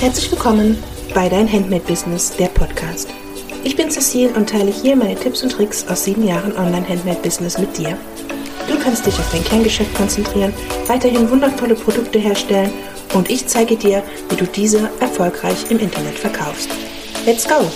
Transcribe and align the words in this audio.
Herzlich 0.00 0.32
willkommen 0.32 0.82
bei 1.12 1.28
Dein 1.28 1.46
Handmade 1.52 1.84
Business, 1.84 2.34
der 2.34 2.46
Podcast. 2.46 3.10
Ich 3.64 3.76
bin 3.76 3.90
Cecile 3.90 4.32
und 4.32 4.48
teile 4.48 4.70
hier 4.70 4.96
meine 4.96 5.14
Tipps 5.14 5.42
und 5.42 5.52
Tricks 5.52 5.86
aus 5.88 6.04
sieben 6.04 6.26
Jahren 6.26 6.56
Online-Handmade-Business 6.56 7.58
mit 7.58 7.76
dir. 7.76 7.98
Du 8.66 8.78
kannst 8.78 9.04
dich 9.04 9.18
auf 9.18 9.30
dein 9.30 9.44
Kerngeschäft 9.44 9.94
konzentrieren, 9.94 10.54
weiterhin 10.86 11.28
wundervolle 11.28 11.74
Produkte 11.74 12.18
herstellen 12.18 12.72
und 13.12 13.28
ich 13.28 13.46
zeige 13.46 13.76
dir, 13.76 14.02
wie 14.30 14.36
du 14.36 14.46
diese 14.46 14.90
erfolgreich 15.00 15.70
im 15.70 15.78
Internet 15.78 16.18
verkaufst. 16.18 16.70
Let's 17.26 17.46
go! 17.46 17.70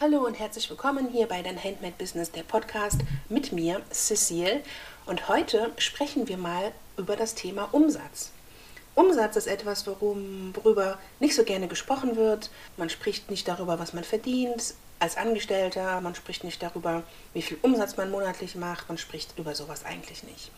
Hallo 0.00 0.24
und 0.24 0.38
herzlich 0.38 0.70
willkommen 0.70 1.08
hier 1.10 1.26
bei 1.26 1.42
Dein 1.42 1.60
Handmade 1.64 1.94
Business, 1.98 2.30
der 2.30 2.44
Podcast 2.44 3.00
mit 3.28 3.50
mir, 3.50 3.82
Cecile. 3.90 4.62
Und 5.06 5.28
heute 5.28 5.72
sprechen 5.78 6.28
wir 6.28 6.36
mal 6.36 6.70
über 6.96 7.16
das 7.16 7.34
Thema 7.34 7.70
Umsatz. 7.72 8.30
Umsatz 8.96 9.36
ist 9.36 9.46
etwas, 9.46 9.86
worum, 9.86 10.56
worüber 10.56 10.98
nicht 11.20 11.36
so 11.36 11.44
gerne 11.44 11.68
gesprochen 11.68 12.16
wird. 12.16 12.50
Man 12.78 12.88
spricht 12.88 13.30
nicht 13.30 13.46
darüber, 13.46 13.78
was 13.78 13.92
man 13.92 14.04
verdient 14.04 14.74
als 14.98 15.18
Angestellter. 15.18 16.00
Man 16.00 16.14
spricht 16.14 16.44
nicht 16.44 16.62
darüber, 16.62 17.02
wie 17.34 17.42
viel 17.42 17.58
Umsatz 17.60 17.98
man 17.98 18.10
monatlich 18.10 18.56
macht. 18.56 18.88
Man 18.88 18.96
spricht 18.96 19.38
über 19.38 19.54
sowas 19.54 19.84
eigentlich 19.84 20.22
nicht. 20.24 20.50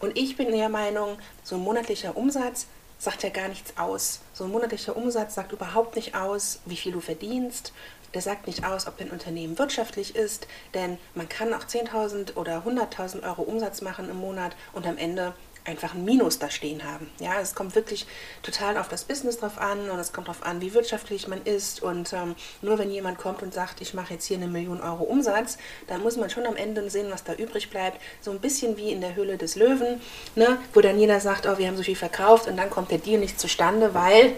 Und 0.00 0.16
ich 0.16 0.36
bin 0.36 0.50
der 0.50 0.70
Meinung, 0.70 1.18
so 1.42 1.56
ein 1.56 1.60
monatlicher 1.60 2.16
Umsatz 2.16 2.66
sagt 2.98 3.22
ja 3.22 3.28
gar 3.28 3.48
nichts 3.48 3.74
aus. 3.76 4.20
So 4.32 4.44
ein 4.44 4.50
monatlicher 4.50 4.96
Umsatz 4.96 5.34
sagt 5.34 5.52
überhaupt 5.52 5.94
nicht 5.96 6.14
aus, 6.14 6.60
wie 6.64 6.76
viel 6.76 6.92
du 6.92 7.00
verdienst. 7.00 7.74
Der 8.14 8.22
sagt 8.22 8.46
nicht 8.46 8.64
aus, 8.64 8.86
ob 8.86 8.98
ein 8.98 9.10
Unternehmen 9.10 9.58
wirtschaftlich 9.58 10.14
ist, 10.14 10.46
denn 10.72 10.98
man 11.14 11.28
kann 11.28 11.52
auch 11.52 11.64
10.000 11.64 12.36
oder 12.36 12.64
100.000 12.64 13.24
Euro 13.24 13.42
Umsatz 13.42 13.82
machen 13.82 14.08
im 14.08 14.16
Monat 14.16 14.56
und 14.72 14.86
am 14.86 14.96
Ende 14.96 15.34
einfach 15.64 15.94
ein 15.94 16.04
Minus 16.04 16.38
da 16.38 16.50
stehen 16.50 16.84
haben. 16.84 17.10
Ja, 17.18 17.40
es 17.40 17.54
kommt 17.54 17.74
wirklich 17.74 18.06
total 18.42 18.76
auf 18.76 18.88
das 18.88 19.04
Business 19.04 19.38
drauf 19.38 19.58
an 19.58 19.90
und 19.90 19.98
es 19.98 20.12
kommt 20.12 20.28
darauf 20.28 20.44
an, 20.44 20.60
wie 20.60 20.74
wirtschaftlich 20.74 21.26
man 21.26 21.42
ist. 21.44 21.82
Und 21.82 22.12
ähm, 22.12 22.34
nur 22.60 22.78
wenn 22.78 22.90
jemand 22.90 23.18
kommt 23.18 23.42
und 23.42 23.54
sagt, 23.54 23.80
ich 23.80 23.94
mache 23.94 24.14
jetzt 24.14 24.26
hier 24.26 24.36
eine 24.36 24.46
Million 24.46 24.80
Euro 24.80 25.04
Umsatz, 25.04 25.56
dann 25.86 26.02
muss 26.02 26.16
man 26.16 26.28
schon 26.28 26.46
am 26.46 26.56
Ende 26.56 26.88
sehen, 26.90 27.10
was 27.10 27.24
da 27.24 27.34
übrig 27.34 27.70
bleibt. 27.70 28.00
So 28.20 28.30
ein 28.30 28.40
bisschen 28.40 28.76
wie 28.76 28.92
in 28.92 29.00
der 29.00 29.14
Höhle 29.14 29.38
des 29.38 29.56
Löwen, 29.56 30.00
ne, 30.34 30.58
wo 30.74 30.80
dann 30.80 30.98
jeder 30.98 31.20
sagt, 31.20 31.46
oh, 31.46 31.56
wir 31.56 31.66
haben 31.66 31.76
so 31.76 31.82
viel 31.82 31.96
verkauft 31.96 32.46
und 32.46 32.56
dann 32.56 32.70
kommt 32.70 32.90
der 32.90 32.98
Deal 32.98 33.18
nicht 33.18 33.40
zustande, 33.40 33.94
weil 33.94 34.36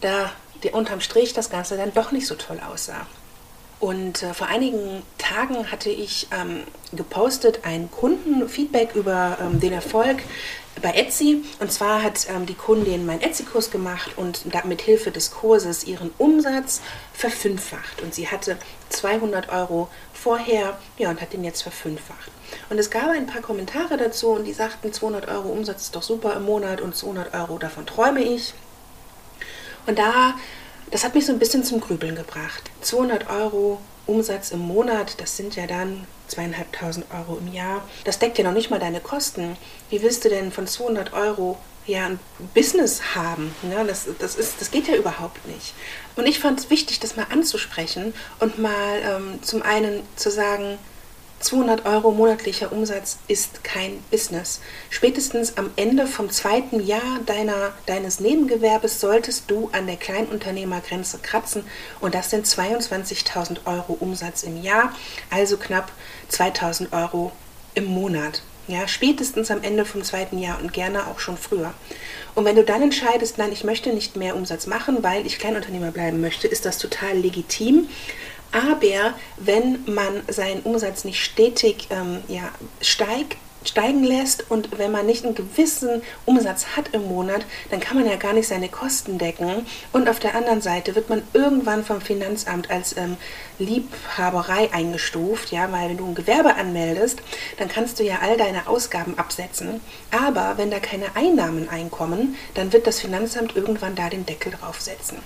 da 0.00 0.32
der 0.62 0.74
unterm 0.74 1.00
Strich 1.00 1.32
das 1.32 1.50
Ganze 1.50 1.76
dann 1.76 1.94
doch 1.94 2.12
nicht 2.12 2.26
so 2.26 2.34
toll 2.34 2.60
aussah. 2.60 3.06
Und 3.78 4.22
äh, 4.22 4.32
vor 4.32 4.46
einigen 4.46 5.02
Tagen 5.18 5.70
hatte 5.70 5.90
ich 5.90 6.28
ähm, 6.32 6.62
gepostet 6.92 7.60
ein 7.64 7.90
Kundenfeedback 7.90 8.94
über 8.94 9.36
ähm, 9.40 9.60
den 9.60 9.72
Erfolg 9.72 10.22
bei 10.82 10.92
Etsy. 10.92 11.44
Und 11.60 11.72
zwar 11.72 12.02
hat 12.02 12.26
ähm, 12.28 12.46
die 12.46 12.54
Kundin 12.54 13.06
meinen 13.06 13.22
Etsy-Kurs 13.22 13.70
gemacht 13.70 14.12
und 14.16 14.44
mit 14.64 14.82
Hilfe 14.82 15.10
des 15.10 15.30
Kurses 15.30 15.84
ihren 15.84 16.10
Umsatz 16.18 16.80
verfünffacht. 17.12 18.02
Und 18.02 18.14
sie 18.14 18.28
hatte 18.28 18.56
200 18.90 19.48
Euro 19.50 19.88
vorher 20.12 20.78
ja, 20.98 21.10
und 21.10 21.20
hat 21.20 21.32
den 21.32 21.44
jetzt 21.44 21.62
verfünffacht. 21.62 22.30
Und 22.70 22.78
es 22.78 22.90
gab 22.90 23.10
ein 23.10 23.26
paar 23.26 23.42
Kommentare 23.42 23.96
dazu 23.96 24.28
und 24.28 24.44
die 24.44 24.52
sagten, 24.52 24.92
200 24.92 25.28
Euro 25.28 25.48
Umsatz 25.48 25.82
ist 25.82 25.96
doch 25.96 26.02
super 26.02 26.34
im 26.34 26.44
Monat 26.44 26.80
und 26.80 26.96
200 26.96 27.34
Euro 27.34 27.58
davon 27.58 27.86
träume 27.86 28.22
ich. 28.22 28.54
Und 29.86 29.98
da 29.98 30.34
das 30.90 31.04
hat 31.04 31.14
mich 31.14 31.26
so 31.26 31.32
ein 31.32 31.38
bisschen 31.38 31.64
zum 31.64 31.80
Grübeln 31.80 32.14
gebracht. 32.14 32.70
200 32.82 33.28
Euro 33.28 33.80
Umsatz 34.06 34.50
im 34.50 34.60
Monat, 34.60 35.20
das 35.20 35.36
sind 35.36 35.56
ja 35.56 35.66
dann 35.66 36.06
zweieinhalbtausend 36.28 37.06
Euro 37.12 37.38
im 37.38 37.52
Jahr. 37.52 37.82
Das 38.04 38.18
deckt 38.18 38.38
ja 38.38 38.44
noch 38.44 38.52
nicht 38.52 38.70
mal 38.70 38.80
deine 38.80 39.00
Kosten. 39.00 39.56
Wie 39.90 40.02
willst 40.02 40.24
du 40.24 40.28
denn 40.28 40.52
von 40.52 40.66
200 40.66 41.12
Euro 41.12 41.58
ja 41.86 42.06
ein 42.06 42.20
Business 42.54 43.14
haben? 43.14 43.54
Ja, 43.70 43.84
das, 43.84 44.06
das, 44.18 44.36
ist, 44.36 44.60
das 44.60 44.70
geht 44.70 44.88
ja 44.88 44.96
überhaupt 44.96 45.46
nicht. 45.46 45.74
Und 46.16 46.26
ich 46.26 46.38
fand 46.38 46.60
es 46.60 46.70
wichtig, 46.70 47.00
das 47.00 47.16
mal 47.16 47.26
anzusprechen 47.30 48.14
und 48.40 48.58
mal 48.58 49.00
ähm, 49.02 49.42
zum 49.42 49.62
einen 49.62 50.02
zu 50.16 50.30
sagen, 50.30 50.78
200 51.40 51.84
Euro 51.84 52.12
monatlicher 52.12 52.72
Umsatz 52.72 53.18
ist 53.28 53.62
kein 53.62 54.02
Business. 54.10 54.60
Spätestens 54.90 55.56
am 55.58 55.70
Ende 55.76 56.06
vom 56.06 56.30
zweiten 56.30 56.84
Jahr 56.84 57.20
deiner, 57.26 57.72
deines 57.84 58.20
Nebengewerbes 58.20 59.00
solltest 59.00 59.50
du 59.50 59.68
an 59.72 59.86
der 59.86 59.96
Kleinunternehmergrenze 59.96 61.18
kratzen 61.18 61.64
und 62.00 62.14
das 62.14 62.30
sind 62.30 62.46
22.000 62.46 63.58
Euro 63.66 63.96
Umsatz 64.00 64.42
im 64.42 64.62
Jahr, 64.62 64.94
also 65.30 65.56
knapp 65.56 65.92
2.000 66.30 66.92
Euro 66.92 67.32
im 67.74 67.84
Monat. 67.84 68.42
Ja, 68.68 68.88
spätestens 68.88 69.52
am 69.52 69.62
Ende 69.62 69.84
vom 69.84 70.02
zweiten 70.02 70.38
Jahr 70.38 70.58
und 70.60 70.72
gerne 70.72 71.06
auch 71.06 71.20
schon 71.20 71.36
früher. 71.36 71.72
Und 72.34 72.44
wenn 72.44 72.56
du 72.56 72.64
dann 72.64 72.82
entscheidest, 72.82 73.38
nein, 73.38 73.52
ich 73.52 73.62
möchte 73.62 73.92
nicht 73.92 74.16
mehr 74.16 74.34
Umsatz 74.34 74.66
machen, 74.66 75.04
weil 75.04 75.24
ich 75.24 75.38
Kleinunternehmer 75.38 75.92
bleiben 75.92 76.20
möchte, 76.20 76.48
ist 76.48 76.66
das 76.66 76.78
total 76.78 77.16
legitim. 77.16 77.88
Aber 78.52 79.14
wenn 79.36 79.84
man 79.86 80.22
seinen 80.28 80.62
Umsatz 80.62 81.04
nicht 81.04 81.22
stetig 81.22 81.88
ähm, 81.90 82.22
ja, 82.28 82.50
steigt, 82.80 83.36
steigen 83.68 84.04
lässt 84.04 84.50
und 84.50 84.78
wenn 84.78 84.92
man 84.92 85.06
nicht 85.06 85.24
einen 85.24 85.34
gewissen 85.34 86.02
Umsatz 86.24 86.66
hat 86.76 86.94
im 86.94 87.06
Monat, 87.06 87.44
dann 87.70 87.80
kann 87.80 87.96
man 87.96 88.06
ja 88.06 88.16
gar 88.16 88.32
nicht 88.32 88.48
seine 88.48 88.68
Kosten 88.68 89.18
decken. 89.18 89.66
Und 89.92 90.08
auf 90.08 90.18
der 90.18 90.34
anderen 90.34 90.60
Seite 90.60 90.94
wird 90.94 91.08
man 91.10 91.22
irgendwann 91.32 91.84
vom 91.84 92.00
Finanzamt 92.00 92.70
als 92.70 92.96
ähm, 92.96 93.16
Liebhaberei 93.58 94.72
eingestuft, 94.72 95.50
ja, 95.50 95.70
weil 95.72 95.90
wenn 95.90 95.96
du 95.96 96.06
ein 96.06 96.14
Gewerbe 96.14 96.54
anmeldest, 96.54 97.20
dann 97.58 97.68
kannst 97.68 97.98
du 97.98 98.04
ja 98.04 98.18
all 98.22 98.36
deine 98.36 98.68
Ausgaben 98.68 99.18
absetzen. 99.18 99.80
Aber 100.10 100.54
wenn 100.56 100.70
da 100.70 100.78
keine 100.78 101.16
Einnahmen 101.16 101.68
einkommen, 101.68 102.36
dann 102.54 102.72
wird 102.72 102.86
das 102.86 103.00
Finanzamt 103.00 103.56
irgendwann 103.56 103.94
da 103.94 104.08
den 104.08 104.26
Deckel 104.26 104.52
draufsetzen. 104.52 105.18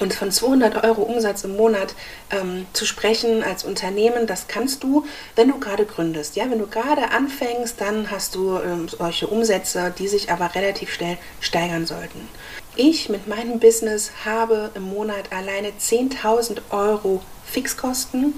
Und 0.00 0.14
von 0.14 0.30
200 0.30 0.82
Euro 0.82 1.02
Umsatz 1.02 1.44
im 1.44 1.56
Monat 1.56 1.94
ähm, 2.30 2.66
zu 2.72 2.86
sprechen 2.86 3.44
als 3.44 3.64
Unternehmen, 3.64 4.26
das 4.26 4.48
kannst 4.48 4.82
du, 4.82 5.04
wenn 5.36 5.48
du 5.48 5.60
gerade 5.60 5.84
gründest. 5.84 6.36
Ja, 6.36 6.50
wenn 6.50 6.58
du 6.58 6.66
gerade 6.66 7.10
anfängst, 7.10 7.80
dann 7.80 8.10
hast 8.10 8.34
du 8.34 8.58
ähm, 8.58 8.88
solche 8.88 9.26
Umsätze, 9.26 9.92
die 9.98 10.08
sich 10.08 10.32
aber 10.32 10.54
relativ 10.54 10.92
schnell 10.92 11.18
steigern 11.40 11.86
sollten. 11.86 12.28
Ich 12.76 13.10
mit 13.10 13.28
meinem 13.28 13.60
Business 13.60 14.10
habe 14.24 14.70
im 14.74 14.84
Monat 14.84 15.32
alleine 15.32 15.68
10.000 15.78 16.60
Euro 16.70 17.20
Fixkosten 17.44 18.34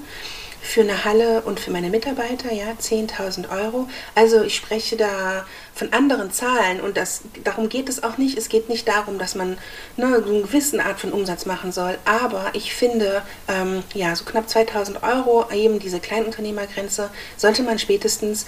für 0.63 0.83
eine 0.83 1.05
Halle 1.05 1.43
und 1.43 1.59
für 1.59 1.73
meine 1.73 1.91
Mitarbeiter, 1.91 2.53
ja, 2.53 2.67
10.000 2.81 3.51
Euro. 3.51 3.89
Also 4.15 4.43
ich 4.43 4.55
spreche 4.55 4.97
da 4.97 5.45
von 5.75 5.93
anderen 5.93 6.31
Zahlen 6.31 6.81
und 6.81 6.97
das, 6.97 7.23
darum 7.43 7.69
geht 7.69 7.89
es 7.89 8.05
auch 8.05 8.17
nicht. 8.17 8.39
Es 8.39 8.49
geht 8.49 8.69
nicht 8.69 8.87
darum, 8.87 9.19
dass 9.19 9.35
man 9.35 9.59
ne, 9.97 10.07
eine 10.07 10.21
gewisse 10.21 10.83
Art 10.83 11.01
von 11.01 11.13
Umsatz 11.13 11.47
machen 11.47 11.73
soll, 11.73 11.99
aber 12.05 12.51
ich 12.53 12.75
finde, 12.75 13.23
ähm, 13.49 13.83
ja, 13.93 14.15
so 14.15 14.25
knapp 14.25 14.47
2.000 14.47 15.03
Euro, 15.03 15.51
eben 15.53 15.81
diese 15.81 15.99
Kleinunternehmergrenze, 15.99 17.11
sollte 17.37 17.65
man 17.65 17.79
spätestens 17.81 18.47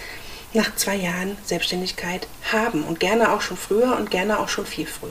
nach 0.55 0.75
zwei 0.77 0.97
Jahren 0.97 1.37
Selbstständigkeit 1.45 2.27
haben 2.53 2.85
und 2.85 3.01
gerne 3.01 3.33
auch 3.33 3.41
schon 3.41 3.57
früher 3.57 3.97
und 3.97 4.11
gerne 4.11 4.39
auch 4.39 4.49
schon 4.49 4.67
viel 4.67 4.87
früher. 4.87 5.11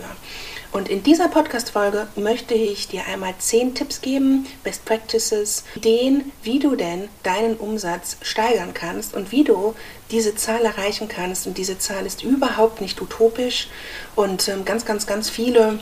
Und 0.73 0.89
in 0.89 1.03
dieser 1.03 1.27
Podcast-Folge 1.27 2.07
möchte 2.15 2.55
ich 2.55 2.87
dir 2.87 3.05
einmal 3.05 3.35
zehn 3.37 3.75
Tipps 3.75 4.01
geben, 4.01 4.47
Best 4.63 4.85
Practices, 4.85 5.65
Ideen, 5.75 6.31
wie 6.41 6.57
du 6.57 6.75
denn 6.75 7.09
deinen 7.21 7.57
Umsatz 7.57 8.17
steigern 8.23 8.73
kannst 8.73 9.13
und 9.13 9.31
wie 9.31 9.43
du 9.43 9.75
diese 10.09 10.35
Zahl 10.35 10.65
erreichen 10.65 11.07
kannst. 11.07 11.45
Und 11.45 11.59
diese 11.59 11.77
Zahl 11.77 12.07
ist 12.07 12.23
überhaupt 12.23 12.81
nicht 12.81 12.99
utopisch 12.99 13.67
und 14.15 14.47
ähm, 14.47 14.65
ganz, 14.65 14.83
ganz, 14.83 15.05
ganz 15.05 15.29
viele 15.29 15.79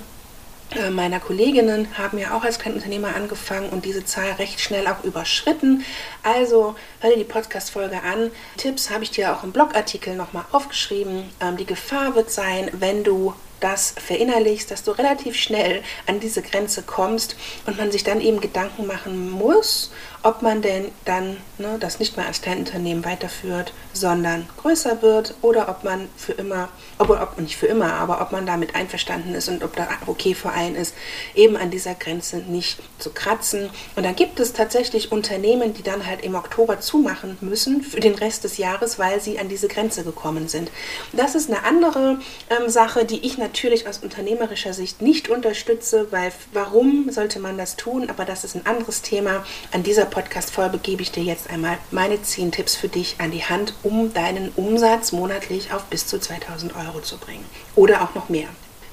meiner 0.92 1.20
Kolleginnen 1.20 1.98
haben 1.98 2.18
ja 2.18 2.34
auch 2.34 2.44
als 2.44 2.58
Kleinunternehmer 2.60 3.16
angefangen 3.16 3.70
und 3.70 3.84
diese 3.84 4.06
Zahl 4.06 4.32
recht 4.34 4.62
schnell 4.62 4.88
auch 4.88 5.04
überschritten. 5.04 5.84
Also 6.24 6.76
hör 7.02 7.10
dir 7.10 7.18
die 7.18 7.24
Podcast-Folge 7.24 8.02
an. 8.04 8.32
Tipps 8.58 8.90
habe 8.90 9.04
ich 9.04 9.12
dir 9.12 9.34
auch 9.34 9.44
im 9.44 9.52
Blogartikel 9.52 10.16
nochmal 10.16 10.46
aufgeschrieben. 10.52 11.30
Ähm, 11.42 11.58
die 11.58 11.66
Gefahr 11.66 12.16
wird 12.16 12.32
sein, 12.32 12.70
wenn 12.74 13.04
du 13.04 13.34
das 13.60 13.94
verinnerlichst, 13.98 14.72
dass 14.72 14.84
du 14.84 14.92
relativ 14.92 15.36
schnell 15.36 15.84
an 16.08 16.20
diese 16.20 16.42
Grenze 16.42 16.82
kommst 16.82 17.36
und 17.66 17.78
man 17.78 17.92
sich 17.92 18.04
dann 18.04 18.20
eben 18.20 18.42
Gedanken 18.42 18.88
machen 18.88 19.30
muss, 19.30 19.92
ob 20.24 20.42
man 20.42 20.62
denn 20.62 20.92
dann 21.06 21.38
ne, 21.58 21.78
das 21.80 22.00
nicht 22.00 22.18
mehr 22.18 22.28
als 22.28 22.42
Kleinunternehmen 22.42 23.04
weiterführt, 23.06 23.74
sondern 23.94 24.48
größer 24.58 25.02
wird 25.02 25.34
oder 25.42 25.70
ob 25.70 25.84
man 25.84 26.10
für 26.16 26.34
immer, 26.34 26.70
ob, 26.98 27.10
ob 27.10 27.40
nicht 27.40 27.58
für 27.58 27.68
immer, 27.68 27.94
aber 27.94 28.22
ob 28.22 28.32
man 28.32 28.46
damit 28.46 28.76
einverstanden 28.76 29.34
ist 29.34 29.50
und 29.50 29.64
ob 29.64 29.76
da 29.76 29.88
okay 30.06 30.36
für 30.36 30.52
einen 30.52 30.76
ist, 30.76 30.94
eben 31.36 31.58
an 31.58 31.72
dieser 31.72 31.96
Grenze 31.96 32.38
nicht 32.38 32.80
zu 33.00 33.12
kratzen. 33.12 33.70
Und 33.96 34.04
dann 34.04 34.16
gibt 34.16 34.40
es 34.40 34.54
tatsächlich 34.54 35.12
Unternehmen, 35.12 35.74
die 35.74 35.84
dann 35.84 36.06
halt 36.06 36.24
im 36.24 36.36
Oktober 36.36 36.80
zumachen 36.80 37.38
müssen 37.42 37.82
für 37.82 38.00
den 38.00 38.16
Rest 38.16 38.44
des 38.44 38.58
Jahres, 38.58 39.00
weil 39.00 39.20
sie 39.22 39.40
an 39.40 39.50
diese 39.50 39.68
Grenze 39.68 40.04
gekommen 40.04 40.48
sind. 40.48 40.72
Das 41.14 41.36
ist 41.36 41.50
eine 41.50 41.64
andere 41.64 42.20
ähm, 42.50 42.70
Sache, 42.70 43.06
die 43.06 43.26
ich 43.26 43.38
natürlich 43.38 43.88
aus 43.88 44.00
unternehmerischer 44.00 44.74
Sicht 44.74 45.02
nicht 45.02 45.30
unterstütze, 45.30 46.12
weil 46.12 46.32
warum 46.54 47.10
sollte 47.12 47.40
man 47.40 47.58
das 47.58 47.76
tun? 47.76 48.10
Aber 48.10 48.26
das 48.26 48.44
ist 48.44 48.56
ein 48.56 48.66
anderes 48.66 49.02
Thema. 49.02 49.44
An 49.72 49.84
dieser 49.84 50.06
Podcast-Folge 50.12 50.78
gebe 50.78 51.02
ich 51.02 51.12
dir 51.12 51.24
jetzt 51.24 51.50
einmal 51.50 51.80
meine 51.90 52.22
10 52.22 52.52
Tipps 52.52 52.76
für 52.76 52.90
dich 52.90 53.16
an 53.18 53.32
die 53.32 53.44
Hand, 53.44 53.74
um 53.82 54.14
deinen 54.14 54.50
Umsatz 54.50 55.12
monatlich 55.12 55.74
auf 55.74 55.86
bis 55.86 56.06
zu 56.06 56.20
2000 56.20 56.76
Euro 56.76 57.02
zu 57.02 57.18
bringen. 57.18 57.46
Oder 57.76 58.04
auch 58.04 58.14
noch 58.14 58.30
mehr. 58.30 58.50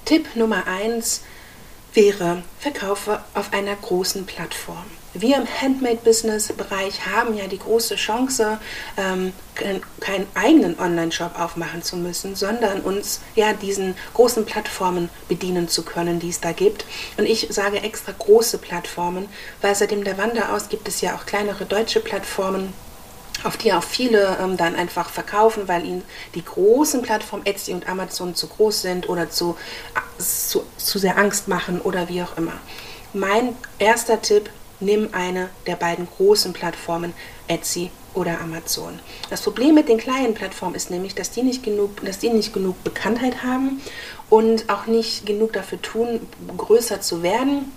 Tipp 0.06 0.34
Nummer 0.36 0.66
1. 0.66 1.22
wäre 1.92 2.42
Verkaufe 2.58 3.22
auf 3.34 3.52
einer 3.52 3.76
großen 3.76 4.24
Plattform. 4.24 4.86
Wir 5.20 5.36
im 5.36 5.46
Handmade-Business-Bereich 5.46 7.06
haben 7.06 7.36
ja 7.36 7.48
die 7.48 7.58
große 7.58 7.96
Chance, 7.96 8.58
ähm, 8.96 9.32
keinen 9.98 10.26
eigenen 10.34 10.78
Online-Shop 10.78 11.38
aufmachen 11.40 11.82
zu 11.82 11.96
müssen, 11.96 12.36
sondern 12.36 12.82
uns 12.82 13.20
ja 13.34 13.52
diesen 13.52 13.96
großen 14.14 14.44
Plattformen 14.44 15.08
bedienen 15.28 15.68
zu 15.68 15.82
können, 15.82 16.20
die 16.20 16.28
es 16.28 16.40
da 16.40 16.52
gibt. 16.52 16.84
Und 17.16 17.26
ich 17.26 17.48
sage 17.50 17.80
extra 17.80 18.12
große 18.16 18.58
Plattformen, 18.58 19.28
weil 19.60 19.74
seitdem 19.74 20.04
der 20.04 20.18
Wander 20.18 20.54
aus 20.54 20.68
gibt 20.68 20.86
es 20.86 21.00
ja 21.00 21.16
auch 21.16 21.26
kleinere 21.26 21.64
deutsche 21.64 21.98
Plattformen, 21.98 22.72
auf 23.42 23.56
die 23.56 23.72
auch 23.72 23.82
viele 23.82 24.36
ähm, 24.40 24.56
dann 24.56 24.76
einfach 24.76 25.10
verkaufen, 25.10 25.66
weil 25.66 25.84
ihnen 25.84 26.04
die 26.36 26.44
großen 26.44 27.02
Plattformen 27.02 27.44
Etsy 27.44 27.72
und 27.72 27.88
Amazon 27.88 28.36
zu 28.36 28.46
groß 28.46 28.82
sind 28.82 29.08
oder 29.08 29.30
zu, 29.30 29.56
zu, 30.18 30.62
zu 30.76 30.98
sehr 31.00 31.18
Angst 31.18 31.48
machen 31.48 31.80
oder 31.80 32.08
wie 32.08 32.22
auch 32.22 32.36
immer. 32.36 32.54
Mein 33.14 33.56
erster 33.78 34.20
Tipp, 34.20 34.50
nimm 34.80 35.08
eine 35.12 35.48
der 35.66 35.76
beiden 35.76 36.06
großen 36.06 36.52
Plattformen, 36.52 37.12
Etsy 37.46 37.90
oder 38.14 38.40
Amazon. 38.40 38.98
Das 39.30 39.42
Problem 39.42 39.74
mit 39.74 39.88
den 39.88 39.98
kleinen 39.98 40.34
Plattformen 40.34 40.74
ist 40.74 40.90
nämlich, 40.90 41.14
dass 41.14 41.30
die 41.30 41.42
nicht 41.42 41.62
genug, 41.62 42.04
dass 42.04 42.18
die 42.18 42.30
nicht 42.30 42.52
genug 42.52 42.82
Bekanntheit 42.84 43.42
haben 43.42 43.80
und 44.30 44.68
auch 44.68 44.86
nicht 44.86 45.26
genug 45.26 45.52
dafür 45.52 45.80
tun, 45.80 46.20
größer 46.56 47.00
zu 47.00 47.22
werden 47.22 47.72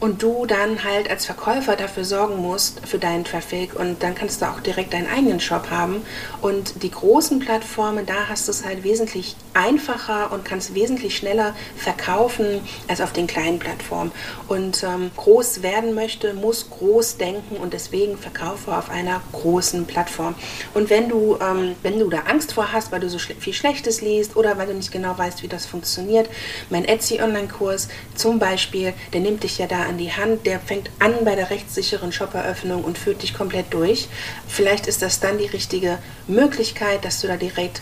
und 0.00 0.22
du 0.22 0.46
dann 0.46 0.84
halt 0.84 1.10
als 1.10 1.26
Verkäufer 1.26 1.74
dafür 1.74 2.04
sorgen 2.04 2.36
musst 2.36 2.86
für 2.86 2.98
deinen 2.98 3.24
Traffic. 3.24 3.74
Und 3.78 4.02
dann 4.02 4.14
kannst 4.14 4.40
du 4.40 4.46
auch 4.46 4.60
direkt 4.60 4.92
deinen 4.92 5.08
eigenen 5.08 5.40
Shop 5.40 5.70
haben. 5.70 6.02
Und 6.40 6.82
die 6.82 6.90
großen 6.90 7.40
Plattformen, 7.40 8.06
da 8.06 8.28
hast 8.28 8.46
du 8.46 8.52
es 8.52 8.64
halt 8.64 8.84
wesentlich 8.84 9.34
einfacher 9.54 10.30
und 10.32 10.44
kannst 10.44 10.74
wesentlich 10.74 11.16
schneller 11.16 11.54
verkaufen 11.76 12.60
als 12.86 13.00
auf 13.00 13.12
den 13.12 13.26
kleinen 13.26 13.58
Plattformen. 13.58 14.12
Und 14.46 14.84
ähm, 14.84 15.10
groß 15.16 15.62
werden 15.62 15.94
möchte, 15.94 16.32
muss 16.32 16.70
groß 16.70 17.16
denken. 17.16 17.56
Und 17.56 17.72
deswegen 17.72 18.16
verkaufe 18.16 18.76
auf 18.76 18.90
einer 18.90 19.20
großen 19.32 19.84
Plattform. 19.86 20.36
Und 20.74 20.90
wenn 20.90 21.08
du, 21.08 21.38
ähm, 21.40 21.74
wenn 21.82 21.98
du 21.98 22.08
da 22.08 22.20
Angst 22.28 22.52
vor 22.52 22.72
hast, 22.72 22.92
weil 22.92 23.00
du 23.00 23.10
so 23.10 23.18
schl 23.18 23.34
viel 23.38 23.52
Schlechtes 23.52 24.00
liest 24.00 24.36
oder 24.36 24.58
weil 24.58 24.68
du 24.68 24.74
nicht 24.74 24.92
genau 24.92 25.16
weißt, 25.16 25.42
wie 25.42 25.48
das 25.48 25.66
funktioniert, 25.66 26.28
mein 26.70 26.84
Etsy 26.84 27.20
Online-Kurs 27.20 27.88
zum 28.14 28.38
Beispiel, 28.38 28.92
der 29.12 29.20
nimmt 29.20 29.42
dich 29.42 29.58
ja 29.58 29.66
da 29.66 29.87
an 29.88 29.98
die 29.98 30.12
Hand, 30.12 30.46
der 30.46 30.60
fängt 30.60 30.90
an 30.98 31.24
bei 31.24 31.34
der 31.34 31.50
rechtssicheren 31.50 32.12
Shop-Eröffnung 32.12 32.84
und 32.84 32.98
führt 32.98 33.22
dich 33.22 33.34
komplett 33.34 33.72
durch. 33.72 34.08
Vielleicht 34.46 34.86
ist 34.86 35.02
das 35.02 35.20
dann 35.20 35.38
die 35.38 35.46
richtige 35.46 35.98
Möglichkeit, 36.26 37.04
dass 37.04 37.20
du 37.20 37.26
da 37.26 37.36
direkt 37.36 37.80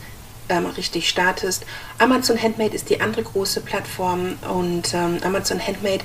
ähm, 0.49 0.67
richtig 0.67 1.09
startest. 1.09 1.65
Amazon 1.99 2.41
Handmade 2.41 2.75
ist 2.75 2.91
die 2.91 3.01
andere 3.01 3.23
große 3.23 3.61
Plattform 3.61 4.37
und 4.49 4.95
ähm, 4.95 5.19
Amazon 5.23 5.61
Handmade 5.61 6.05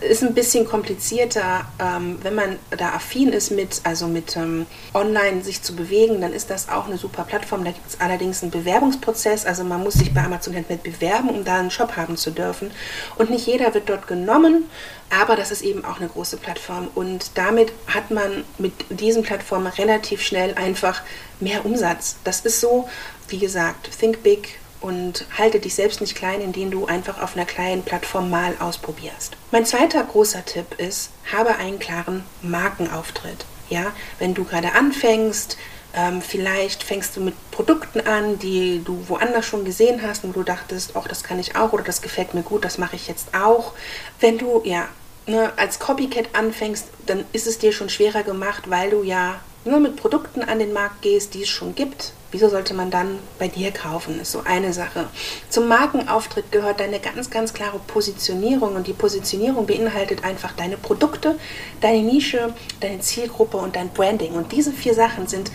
ist 0.00 0.22
ein 0.22 0.34
bisschen 0.34 0.64
komplizierter, 0.66 1.66
ähm, 1.78 2.18
wenn 2.22 2.34
man 2.34 2.58
da 2.70 2.94
affin 2.94 3.32
ist 3.32 3.50
mit, 3.50 3.80
also 3.84 4.06
mit 4.06 4.36
ähm, 4.36 4.66
online 4.92 5.42
sich 5.42 5.62
zu 5.62 5.74
bewegen, 5.76 6.20
dann 6.20 6.32
ist 6.32 6.50
das 6.50 6.68
auch 6.68 6.86
eine 6.86 6.98
super 6.98 7.24
Plattform. 7.24 7.64
Da 7.64 7.70
gibt 7.70 7.88
es 7.88 8.00
allerdings 8.00 8.42
einen 8.42 8.50
Bewerbungsprozess, 8.50 9.46
also 9.46 9.64
man 9.64 9.82
muss 9.82 9.94
sich 9.94 10.12
bei 10.12 10.22
Amazon 10.22 10.54
Handmade 10.54 10.82
bewerben, 10.82 11.30
um 11.30 11.44
da 11.44 11.58
einen 11.58 11.70
Shop 11.70 11.96
haben 11.96 12.16
zu 12.16 12.30
dürfen. 12.30 12.70
Und 13.16 13.30
nicht 13.30 13.46
jeder 13.46 13.74
wird 13.74 13.88
dort 13.88 14.06
genommen, 14.06 14.70
aber 15.10 15.36
das 15.36 15.50
ist 15.50 15.62
eben 15.62 15.84
auch 15.84 15.98
eine 15.98 16.08
große 16.08 16.38
Plattform 16.38 16.88
und 16.94 17.32
damit 17.34 17.72
hat 17.86 18.10
man 18.10 18.44
mit 18.58 18.72
diesen 18.88 19.22
Plattformen 19.22 19.66
relativ 19.66 20.22
schnell 20.22 20.54
einfach 20.54 21.02
mehr 21.40 21.64
Umsatz. 21.64 22.16
Das 22.24 22.40
ist 22.40 22.60
so, 22.60 22.88
wie 23.28 23.38
gesagt, 23.38 23.90
think 23.98 24.22
big, 24.22 24.58
und 24.84 25.24
halte 25.38 25.60
dich 25.60 25.74
selbst 25.74 26.02
nicht 26.02 26.14
klein, 26.14 26.42
indem 26.42 26.70
du 26.70 26.84
einfach 26.84 27.22
auf 27.22 27.36
einer 27.36 27.46
kleinen 27.46 27.82
Plattform 27.82 28.28
mal 28.28 28.54
ausprobierst. 28.60 29.34
Mein 29.50 29.64
zweiter 29.64 30.04
großer 30.04 30.44
Tipp 30.44 30.74
ist, 30.76 31.08
habe 31.32 31.56
einen 31.56 31.78
klaren 31.78 32.22
Markenauftritt. 32.42 33.46
Ja, 33.70 33.92
wenn 34.18 34.34
du 34.34 34.44
gerade 34.44 34.74
anfängst, 34.74 35.56
ähm, 35.94 36.20
vielleicht 36.20 36.82
fängst 36.82 37.16
du 37.16 37.22
mit 37.22 37.34
Produkten 37.50 38.02
an, 38.02 38.38
die 38.38 38.82
du 38.84 39.08
woanders 39.08 39.46
schon 39.46 39.64
gesehen 39.64 40.02
hast 40.02 40.22
und 40.22 40.36
du 40.36 40.42
dachtest, 40.42 40.92
ach, 40.96 41.08
das 41.08 41.22
kann 41.22 41.38
ich 41.38 41.56
auch 41.56 41.72
oder 41.72 41.84
das 41.84 42.02
gefällt 42.02 42.34
mir 42.34 42.42
gut, 42.42 42.62
das 42.66 42.76
mache 42.76 42.96
ich 42.96 43.08
jetzt 43.08 43.28
auch. 43.34 43.72
Wenn 44.20 44.36
du 44.36 44.60
ja 44.66 44.86
ne, 45.26 45.50
als 45.56 45.78
Copycat 45.78 46.34
anfängst, 46.34 46.88
dann 47.06 47.24
ist 47.32 47.46
es 47.46 47.58
dir 47.58 47.72
schon 47.72 47.88
schwerer 47.88 48.22
gemacht, 48.22 48.68
weil 48.68 48.90
du 48.90 49.02
ja 49.02 49.40
nur 49.64 49.80
mit 49.80 49.96
Produkten 49.96 50.42
an 50.42 50.58
den 50.58 50.72
Markt 50.72 51.02
gehst, 51.02 51.34
die 51.34 51.42
es 51.42 51.48
schon 51.48 51.74
gibt 51.74 52.12
Wieso 52.34 52.48
sollte 52.48 52.74
man 52.74 52.90
dann 52.90 53.20
bei 53.38 53.46
dir 53.46 53.70
kaufen? 53.70 54.18
Ist 54.18 54.32
so 54.32 54.42
eine 54.44 54.72
Sache. 54.72 55.06
Zum 55.50 55.68
Markenauftritt 55.68 56.50
gehört 56.50 56.80
deine 56.80 56.98
ganz, 56.98 57.30
ganz 57.30 57.54
klare 57.54 57.78
Positionierung 57.86 58.74
und 58.74 58.88
die 58.88 58.92
Positionierung 58.92 59.66
beinhaltet 59.66 60.24
einfach 60.24 60.50
deine 60.50 60.76
Produkte, 60.76 61.38
deine 61.80 62.02
Nische, 62.02 62.52
deine 62.80 62.98
Zielgruppe 62.98 63.56
und 63.58 63.76
dein 63.76 63.90
Branding. 63.90 64.32
Und 64.32 64.50
diese 64.50 64.72
vier 64.72 64.94
Sachen 64.94 65.28
sind 65.28 65.52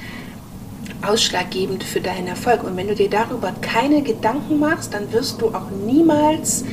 ausschlaggebend 1.06 1.84
für 1.84 2.00
deinen 2.00 2.28
Erfolg. 2.28 2.64
Und 2.64 2.78
wenn 2.78 2.88
du 2.88 2.96
dir 2.96 3.10
darüber 3.10 3.54
keine 3.60 4.02
Gedanken 4.02 4.58
machst, 4.60 4.94
dann 4.94 5.12
wirst 5.12 5.42
du 5.42 5.50
auch 5.50 5.72
niemals 5.86 6.64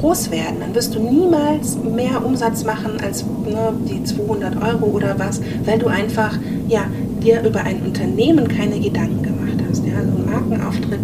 groß 0.00 0.30
werden. 0.30 0.56
Dann 0.60 0.74
wirst 0.74 0.94
du 0.94 1.00
niemals 1.00 1.76
mehr 1.76 2.24
Umsatz 2.24 2.64
machen 2.64 2.92
als 3.02 3.24
ne, 3.24 3.72
die 3.88 4.02
200 4.02 4.56
Euro 4.62 4.86
oder 4.86 5.18
was, 5.18 5.40
weil 5.64 5.78
du 5.78 5.86
einfach 5.86 6.38
ja, 6.68 6.84
dir 7.22 7.42
über 7.42 7.60
ein 7.60 7.82
Unternehmen 7.82 8.48
keine 8.48 8.80
Gedanken 8.80 9.22
gemacht 9.22 9.58
hast. 9.68 9.84
Ja? 9.86 9.98
Also 9.98 10.10
ein 10.10 10.30
Markenauftritt 10.30 11.00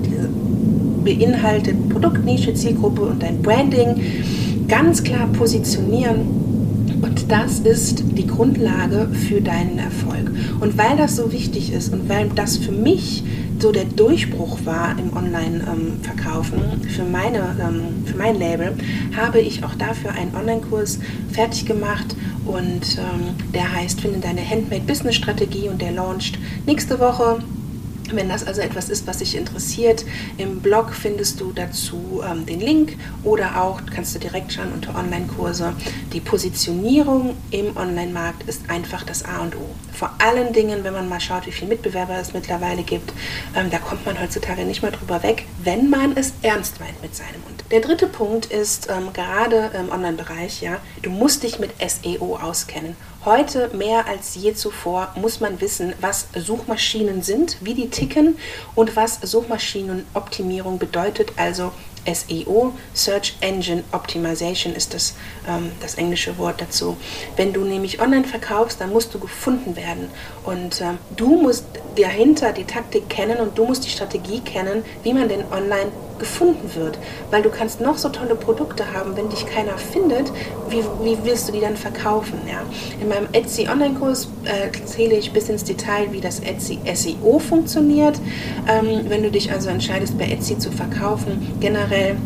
beinhaltet 1.04 1.88
Produktnische, 1.88 2.52
Zielgruppe 2.54 3.02
und 3.02 3.22
dein 3.22 3.40
Branding 3.40 4.00
ganz 4.66 5.04
klar 5.04 5.28
positionieren. 5.28 6.44
Und 7.02 7.30
das 7.30 7.60
ist 7.60 8.02
die 8.16 8.26
Grundlage 8.26 9.08
für 9.12 9.40
deinen 9.40 9.78
Erfolg. 9.78 10.32
Und 10.60 10.76
weil 10.78 10.96
das 10.96 11.16
so 11.16 11.30
wichtig 11.32 11.72
ist 11.72 11.92
und 11.92 12.08
weil 12.08 12.28
das 12.34 12.56
für 12.56 12.72
mich 12.72 13.22
so 13.58 13.72
der 13.72 13.84
Durchbruch 13.84 14.58
war 14.64 14.98
im 14.98 15.16
Online-Verkaufen 15.16 16.82
für, 16.94 17.04
meine, 17.04 17.56
ähm, 17.60 18.04
für 18.04 18.16
mein 18.16 18.38
Label, 18.38 18.74
habe 19.16 19.40
ich 19.40 19.64
auch 19.64 19.74
dafür 19.74 20.12
einen 20.12 20.34
Online-Kurs 20.34 20.98
fertig 21.32 21.66
gemacht 21.66 22.16
und 22.44 22.98
ähm, 22.98 23.52
der 23.54 23.72
heißt 23.72 24.00
Finde 24.00 24.18
deine 24.18 24.48
Handmade-Business-Strategie 24.48 25.68
und 25.68 25.80
der 25.80 25.92
launcht 25.92 26.38
nächste 26.66 26.98
Woche 27.00 27.38
wenn 28.12 28.28
das 28.28 28.46
also 28.46 28.60
etwas 28.60 28.88
ist, 28.88 29.06
was 29.06 29.18
dich 29.18 29.36
interessiert, 29.36 30.04
im 30.38 30.60
Blog 30.60 30.92
findest 30.94 31.40
du 31.40 31.52
dazu 31.52 32.22
ähm, 32.28 32.46
den 32.46 32.60
Link 32.60 32.96
oder 33.24 33.62
auch 33.62 33.80
kannst 33.92 34.14
du 34.14 34.18
direkt 34.18 34.52
schauen 34.52 34.72
unter 34.72 34.94
Online-Kurse. 34.94 35.74
Die 36.12 36.20
Positionierung 36.20 37.36
im 37.50 37.76
Online-Markt 37.76 38.48
ist 38.48 38.68
einfach 38.70 39.02
das 39.02 39.24
A 39.24 39.38
und 39.38 39.56
O. 39.56 39.68
Vor 39.92 40.10
allen 40.18 40.52
Dingen, 40.52 40.84
wenn 40.84 40.92
man 40.92 41.08
mal 41.08 41.20
schaut, 41.20 41.46
wie 41.46 41.52
viele 41.52 41.70
Mitbewerber 41.70 42.18
es 42.18 42.32
mittlerweile 42.32 42.82
gibt, 42.82 43.12
ähm, 43.54 43.70
da 43.70 43.78
kommt 43.78 44.04
man 44.06 44.20
heutzutage 44.20 44.64
nicht 44.64 44.82
mehr 44.82 44.92
drüber 44.92 45.22
weg, 45.22 45.46
wenn 45.62 45.90
man 45.90 46.16
es 46.16 46.32
ernst 46.42 46.80
meint 46.80 47.00
mit 47.02 47.14
seinem 47.14 47.40
Mund. 47.44 47.55
Der 47.72 47.80
dritte 47.80 48.06
Punkt 48.06 48.46
ist 48.46 48.88
ähm, 48.88 49.12
gerade 49.12 49.72
im 49.76 49.90
Online-Bereich, 49.90 50.62
ja, 50.62 50.78
du 51.02 51.10
musst 51.10 51.42
dich 51.42 51.58
mit 51.58 51.72
SEO 51.80 52.36
auskennen. 52.36 52.96
Heute 53.24 53.70
mehr 53.74 54.06
als 54.06 54.36
je 54.36 54.54
zuvor 54.54 55.12
muss 55.16 55.40
man 55.40 55.60
wissen, 55.60 55.92
was 56.00 56.28
Suchmaschinen 56.36 57.22
sind, 57.22 57.56
wie 57.60 57.74
die 57.74 57.90
ticken 57.90 58.38
und 58.76 58.94
was 58.94 59.18
Suchmaschinenoptimierung 59.20 60.78
bedeutet, 60.78 61.32
also 61.36 61.72
SEO, 62.06 62.72
Search 62.94 63.34
Engine 63.40 63.82
Optimization 63.90 64.72
ist 64.72 64.94
das, 64.94 65.14
ähm, 65.48 65.72
das 65.80 65.96
englische 65.96 66.38
Wort 66.38 66.60
dazu. 66.60 66.96
Wenn 67.34 67.52
du 67.52 67.62
nämlich 67.62 68.00
online 68.00 68.22
verkaufst, 68.22 68.80
dann 68.80 68.92
musst 68.92 69.12
du 69.12 69.18
gefunden 69.18 69.74
werden. 69.74 70.08
Und 70.44 70.80
ähm, 70.82 70.98
du 71.16 71.34
musst 71.34 71.64
dahinter 71.96 72.52
die 72.52 72.64
Taktik 72.64 73.08
kennen 73.08 73.38
und 73.38 73.58
du 73.58 73.64
musst 73.64 73.84
die 73.84 73.90
Strategie 73.90 74.38
kennen, 74.38 74.84
wie 75.02 75.12
man 75.12 75.28
denn 75.28 75.44
online 75.50 75.90
gefunden 76.18 76.70
wird. 76.74 76.98
Weil 77.30 77.42
du 77.42 77.50
kannst 77.50 77.80
noch 77.80 77.98
so 77.98 78.08
tolle 78.08 78.34
Produkte 78.34 78.92
haben, 78.92 79.16
wenn 79.16 79.28
dich 79.28 79.46
keiner 79.46 79.78
findet, 79.78 80.32
wie, 80.68 80.82
wie 81.02 81.18
willst 81.24 81.48
du 81.48 81.52
die 81.52 81.60
dann 81.60 81.76
verkaufen? 81.76 82.40
Ja? 82.46 82.62
In 83.00 83.08
meinem 83.08 83.28
Etsy 83.32 83.68
Online-Kurs 83.68 84.28
äh, 84.44 84.76
erzähle 84.76 85.16
ich 85.16 85.32
bis 85.32 85.48
ins 85.48 85.64
Detail, 85.64 86.08
wie 86.12 86.20
das 86.20 86.40
Etsy 86.40 86.78
SEO 86.94 87.38
funktioniert. 87.38 88.18
Ähm, 88.68 89.06
wenn 89.08 89.22
du 89.22 89.30
dich 89.30 89.52
also 89.52 89.68
entscheidest, 89.68 90.18
bei 90.18 90.26
Etsy 90.26 90.58
zu 90.58 90.70
verkaufen, 90.70 91.54
generell 91.60 92.16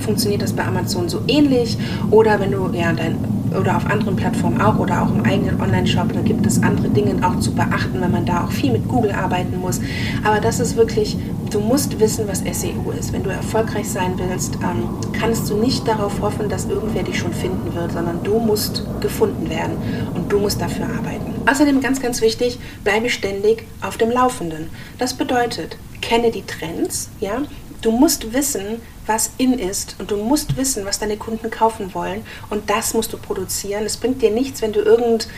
funktioniert 0.00 0.42
das 0.42 0.52
bei 0.52 0.64
Amazon 0.64 1.08
so 1.08 1.20
ähnlich. 1.28 1.76
Oder 2.10 2.40
wenn 2.40 2.52
du 2.52 2.70
ja 2.72 2.92
dein 2.92 3.18
oder 3.54 3.76
auf 3.76 3.86
anderen 3.86 4.16
Plattformen 4.16 4.60
auch 4.60 4.78
oder 4.78 5.02
auch 5.02 5.14
im 5.14 5.24
eigenen 5.24 5.60
Online-Shop. 5.60 6.12
Da 6.12 6.20
gibt 6.20 6.46
es 6.46 6.62
andere 6.62 6.88
Dinge 6.88 7.26
auch 7.26 7.38
zu 7.40 7.54
beachten, 7.54 8.00
wenn 8.00 8.10
man 8.10 8.26
da 8.26 8.44
auch 8.44 8.50
viel 8.50 8.72
mit 8.72 8.88
Google 8.88 9.12
arbeiten 9.12 9.58
muss. 9.60 9.80
Aber 10.24 10.40
das 10.40 10.60
ist 10.60 10.76
wirklich, 10.76 11.16
du 11.50 11.60
musst 11.60 11.98
wissen, 12.00 12.26
was 12.28 12.40
SEO 12.40 12.92
ist. 12.98 13.12
Wenn 13.12 13.22
du 13.22 13.30
erfolgreich 13.30 13.88
sein 13.88 14.14
willst, 14.16 14.56
ähm, 14.56 14.88
kannst 15.12 15.48
du 15.50 15.56
nicht 15.56 15.86
darauf 15.86 16.20
hoffen, 16.20 16.48
dass 16.48 16.66
irgendwer 16.66 17.02
dich 17.02 17.18
schon 17.18 17.32
finden 17.32 17.74
wird, 17.74 17.92
sondern 17.92 18.22
du 18.22 18.38
musst 18.38 18.84
gefunden 19.00 19.48
werden 19.48 19.76
und 20.14 20.30
du 20.30 20.38
musst 20.38 20.60
dafür 20.60 20.86
arbeiten. 20.86 21.34
Außerdem 21.48 21.80
ganz, 21.80 22.00
ganz 22.00 22.20
wichtig, 22.20 22.58
bleibe 22.84 23.10
ständig 23.10 23.66
auf 23.80 23.96
dem 23.96 24.10
Laufenden. 24.10 24.70
Das 24.98 25.14
bedeutet, 25.14 25.76
kenne 26.00 26.30
die 26.30 26.42
Trends, 26.42 27.10
ja, 27.20 27.42
Du 27.86 27.92
musst 27.92 28.32
wissen, 28.32 28.80
was 29.06 29.30
in 29.38 29.58
ist 29.58 29.96
und 29.98 30.10
du 30.10 30.16
musst 30.16 30.56
wissen, 30.56 30.84
was 30.84 30.98
deine 30.98 31.16
Kunden 31.16 31.50
kaufen 31.50 31.94
wollen 31.94 32.24
und 32.50 32.68
das 32.70 32.94
musst 32.94 33.12
du 33.12 33.18
produzieren. 33.18 33.84
Es 33.84 33.96
bringt 33.96 34.22
dir 34.22 34.30
nichts, 34.30 34.62
wenn 34.62 34.72
du 34.72 34.80
irgend 34.80 35.28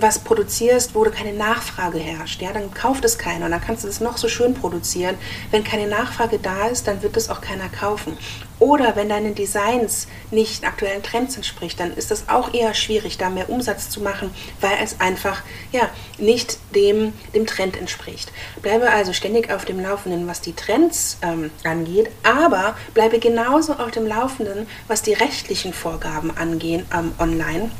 was 0.00 0.18
produzierst, 0.18 0.94
wo 0.94 1.04
keine 1.04 1.32
Nachfrage 1.32 1.98
herrscht, 1.98 2.42
ja, 2.42 2.52
dann 2.52 2.72
kauft 2.74 3.04
es 3.04 3.18
keiner 3.18 3.46
und 3.46 3.52
dann 3.52 3.60
kannst 3.60 3.84
du 3.84 3.88
es 3.88 4.00
noch 4.00 4.18
so 4.18 4.28
schön 4.28 4.54
produzieren. 4.54 5.16
Wenn 5.50 5.64
keine 5.64 5.86
Nachfrage 5.86 6.38
da 6.38 6.66
ist, 6.66 6.86
dann 6.86 7.02
wird 7.02 7.16
es 7.16 7.30
auch 7.30 7.40
keiner 7.40 7.68
kaufen. 7.68 8.18
Oder 8.58 8.96
wenn 8.96 9.08
deine 9.08 9.32
Designs 9.32 10.08
nicht 10.30 10.64
aktuellen 10.64 11.02
Trends 11.02 11.36
entspricht, 11.36 11.78
dann 11.78 11.92
ist 11.94 12.10
es 12.10 12.28
auch 12.28 12.54
eher 12.54 12.72
schwierig, 12.72 13.18
da 13.18 13.28
mehr 13.28 13.50
Umsatz 13.50 13.90
zu 13.90 14.00
machen, 14.00 14.30
weil 14.60 14.78
es 14.82 14.98
einfach 15.00 15.42
ja 15.72 15.90
nicht 16.18 16.58
dem, 16.74 17.12
dem 17.34 17.46
Trend 17.46 17.76
entspricht. 17.76 18.32
Bleibe 18.62 18.90
also 18.90 19.12
ständig 19.12 19.50
auf 19.50 19.66
dem 19.66 19.80
Laufenden, 19.80 20.26
was 20.26 20.40
die 20.40 20.54
Trends 20.54 21.18
ähm, 21.22 21.50
angeht, 21.64 22.10
aber 22.22 22.76
bleibe 22.94 23.18
genauso 23.18 23.74
auf 23.74 23.90
dem 23.90 24.06
Laufenden, 24.06 24.66
was 24.88 25.02
die 25.02 25.12
rechtlichen 25.12 25.74
Vorgaben 25.74 26.36
angehen 26.36 26.86
ähm, 26.94 27.12
online 27.18 27.70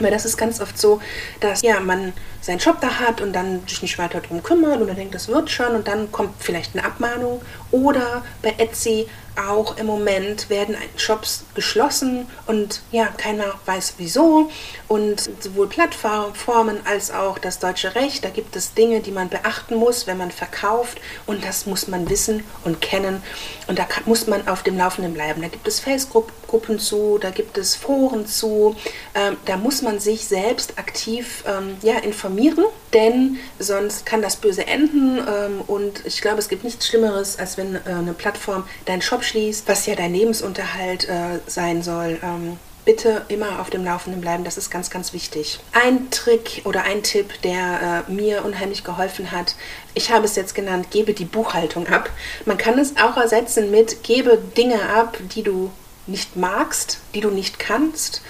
weil 0.00 0.10
das 0.10 0.24
ist 0.24 0.36
ganz 0.36 0.60
oft 0.60 0.78
so, 0.78 1.00
dass 1.40 1.62
ja, 1.62 1.80
man 1.80 2.12
seinen 2.40 2.58
Job 2.58 2.78
da 2.80 2.98
hat 2.98 3.20
und 3.20 3.32
dann 3.32 3.66
sich 3.66 3.82
nicht 3.82 3.98
weiter 3.98 4.20
darum 4.20 4.42
kümmert 4.42 4.80
und 4.80 4.88
dann 4.88 4.96
denkt, 4.96 5.14
das 5.14 5.28
wird 5.28 5.50
schon 5.50 5.74
und 5.74 5.88
dann 5.88 6.10
kommt 6.10 6.34
vielleicht 6.40 6.76
eine 6.76 6.84
Abmahnung. 6.84 7.40
Oder 7.70 8.24
bei 8.42 8.54
Etsy 8.58 9.06
auch 9.36 9.76
im 9.76 9.86
Moment 9.86 10.48
werden 10.50 10.76
Shops 10.96 11.44
geschlossen 11.54 12.26
und 12.46 12.82
ja, 12.92 13.06
keiner 13.06 13.54
weiß 13.66 13.94
wieso. 13.98 14.50
Und 14.88 15.28
sowohl 15.40 15.68
Plattformen 15.68 16.78
als 16.84 17.10
auch 17.10 17.38
das 17.38 17.58
deutsche 17.58 17.94
Recht, 17.94 18.24
da 18.24 18.30
gibt 18.30 18.54
es 18.54 18.74
Dinge, 18.74 19.00
die 19.00 19.10
man 19.10 19.28
beachten 19.28 19.76
muss, 19.76 20.06
wenn 20.06 20.18
man 20.18 20.30
verkauft. 20.30 21.00
Und 21.26 21.44
das 21.44 21.66
muss 21.66 21.88
man 21.88 22.08
wissen 22.08 22.44
und 22.64 22.80
kennen. 22.80 23.22
Und 23.66 23.78
da 23.78 23.86
muss 24.04 24.26
man 24.26 24.46
auf 24.46 24.62
dem 24.62 24.76
Laufenden 24.76 25.14
bleiben. 25.14 25.42
Da 25.42 25.48
gibt 25.48 25.66
es 25.66 25.80
Facebook-Gruppen 25.80 26.78
zu, 26.78 27.18
da 27.18 27.30
gibt 27.30 27.58
es 27.58 27.74
Foren 27.74 28.26
zu. 28.26 28.76
Ähm, 29.14 29.36
da 29.46 29.56
muss 29.56 29.82
man 29.82 29.98
sich 29.98 30.26
selbst 30.26 30.78
aktiv 30.78 31.42
ähm, 31.46 31.76
ja, 31.82 31.98
informieren, 31.98 32.64
denn 32.92 33.38
sonst 33.58 34.06
kann 34.06 34.22
das 34.22 34.36
böse 34.36 34.66
enden. 34.66 35.18
Ähm, 35.18 35.62
und 35.66 36.04
ich 36.04 36.20
glaube, 36.20 36.38
es 36.38 36.48
gibt 36.48 36.62
nichts 36.62 36.86
Schlimmeres, 36.86 37.38
als 37.38 37.56
wenn 37.56 37.74
äh, 37.74 37.80
eine 37.86 38.12
Plattform 38.12 38.64
deinen 38.84 39.02
Shop 39.02 39.23
abschließt, 39.24 39.66
was 39.68 39.86
ja 39.86 39.94
dein 39.94 40.12
Lebensunterhalt 40.12 41.08
äh, 41.08 41.40
sein 41.46 41.82
soll. 41.82 42.18
Ähm, 42.22 42.58
bitte 42.84 43.24
immer 43.28 43.60
auf 43.60 43.70
dem 43.70 43.82
Laufenden 43.82 44.20
bleiben, 44.20 44.44
das 44.44 44.58
ist 44.58 44.70
ganz, 44.70 44.90
ganz 44.90 45.14
wichtig. 45.14 45.60
Ein 45.72 46.10
Trick 46.10 46.60
oder 46.64 46.82
ein 46.82 47.02
Tipp, 47.02 47.40
der 47.42 48.04
äh, 48.06 48.12
mir 48.12 48.44
unheimlich 48.44 48.84
geholfen 48.84 49.32
hat, 49.32 49.54
ich 49.94 50.12
habe 50.12 50.26
es 50.26 50.36
jetzt 50.36 50.54
genannt, 50.54 50.90
gebe 50.90 51.14
die 51.14 51.24
Buchhaltung 51.24 51.86
ab. 51.86 52.10
Man 52.44 52.58
kann 52.58 52.78
es 52.78 52.98
auch 52.98 53.16
ersetzen 53.16 53.70
mit, 53.70 54.02
gebe 54.02 54.36
Dinge 54.36 54.90
ab, 54.90 55.16
die 55.34 55.42
du 55.42 55.70
nicht 56.06 56.36
magst, 56.36 56.98
die 57.14 57.22
du 57.22 57.30
nicht 57.30 57.58
kannst, 57.58 58.20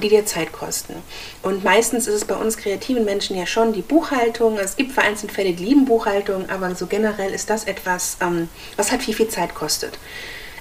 die 0.00 0.08
dir 0.08 0.26
Zeit 0.26 0.52
kosten. 0.52 0.94
Und 1.42 1.64
meistens 1.64 2.06
ist 2.06 2.14
es 2.14 2.24
bei 2.24 2.34
uns 2.34 2.56
kreativen 2.56 3.04
Menschen 3.04 3.36
ja 3.36 3.46
schon 3.46 3.72
die 3.72 3.82
Buchhaltung. 3.82 4.58
Es 4.58 4.76
gibt 4.76 4.92
vereinzelt 4.92 5.32
Fälle, 5.32 5.52
die 5.52 5.64
lieben 5.64 5.84
Buchhaltung, 5.84 6.48
aber 6.50 6.74
so 6.74 6.86
generell 6.86 7.32
ist 7.32 7.50
das 7.50 7.64
etwas, 7.64 8.16
ähm, 8.20 8.48
was 8.76 8.90
halt 8.90 9.02
viel, 9.02 9.14
viel 9.14 9.28
Zeit 9.28 9.54
kostet. 9.54 9.98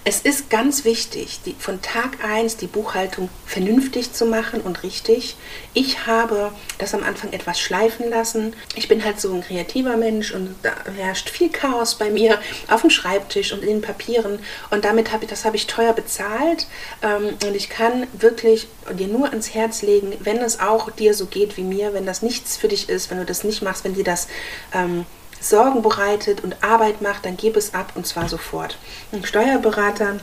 Es 0.08 0.22
ist 0.22 0.52
ganz 0.52 0.86
wichtig, 0.86 1.40
die, 1.48 1.56
von 1.58 1.82
Tag 1.82 2.24
1 2.24 2.58
die 2.58 2.68
Buchhaltung 2.68 3.28
vernünftig 3.48 4.14
zu 4.14 4.28
machen 4.28 4.62
und 4.62 4.84
richtig. 4.84 5.36
Ich 5.74 6.06
habe 6.06 6.52
das 6.78 6.94
am 6.94 7.02
Anfang 7.02 7.34
etwas 7.34 7.60
schleifen 7.60 8.08
lassen. 8.12 8.54
Ich 8.76 8.88
bin 8.88 9.04
halt 9.04 9.20
so 9.20 9.34
ein 9.34 9.42
kreativer 9.42 9.98
Mensch 9.98 10.32
und 10.32 10.54
da 10.62 10.74
herrscht 10.96 11.32
viel 11.32 11.50
Chaos 11.50 11.96
bei 11.96 12.12
mir 12.12 12.38
auf 12.68 12.82
dem 12.82 12.92
Schreibtisch 12.92 13.52
und 13.52 13.64
in 13.64 13.70
den 13.70 13.82
Papieren. 13.82 14.38
Und 14.70 14.86
damit 14.86 15.12
habe 15.12 15.24
ich, 15.24 15.30
das 15.32 15.44
habe 15.44 15.56
ich 15.56 15.66
teuer 15.66 15.94
bezahlt. 15.94 16.68
Ähm, 17.02 17.30
und 17.44 17.56
ich 17.56 17.70
kann 17.70 18.06
wirklich 18.14 18.68
dir 18.96 19.08
nur 19.08 19.30
ans 19.30 19.56
Herz 19.56 19.82
legen, 19.82 20.14
wenn 20.20 20.38
es 20.38 20.60
auch 20.60 20.92
dir 20.92 21.16
so 21.16 21.26
geht 21.26 21.58
wie 21.58 21.64
mir, 21.64 21.96
wenn 21.96 22.06
das 22.06 22.22
nichts 22.22 22.58
für 22.58 22.68
dich 22.68 22.90
ist, 22.90 23.10
wenn 23.10 23.18
du 23.18 23.26
das 23.26 23.44
nicht 23.44 23.64
machst, 23.64 23.84
wenn 23.84 23.96
dir 23.96 24.04
das 24.04 24.28
ähm, 24.72 25.08
Sorgen 25.50 25.82
bereitet 25.82 26.44
und 26.44 26.64
Arbeit 26.64 27.02
macht, 27.02 27.26
dann 27.26 27.38
gib 27.38 27.56
es 27.56 27.74
ab 27.74 27.92
und 27.96 28.08
zwar 28.08 28.28
sofort. 28.28 28.78
Ein 29.12 29.26
Steuerberater 29.26 30.18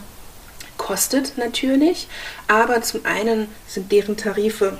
kostet 0.76 1.38
natürlich, 1.38 2.08
aber 2.48 2.82
zum 2.82 3.06
einen 3.06 3.48
sind 3.68 3.92
deren 3.92 4.16
Tarife 4.16 4.76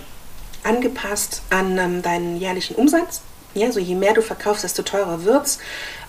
angepasst 0.65 1.43
an 1.51 1.79
ähm, 1.79 2.03
deinen 2.03 2.37
jährlichen 2.39 2.75
Umsatz. 2.75 3.21
Ja, 3.55 3.71
so 3.71 3.79
je 3.79 3.95
mehr 3.95 4.15
du 4.15 4.23
verkaufst, 4.23 4.65
desto 4.65 4.83
teurer 4.83 5.25
wird's. 5.25 5.59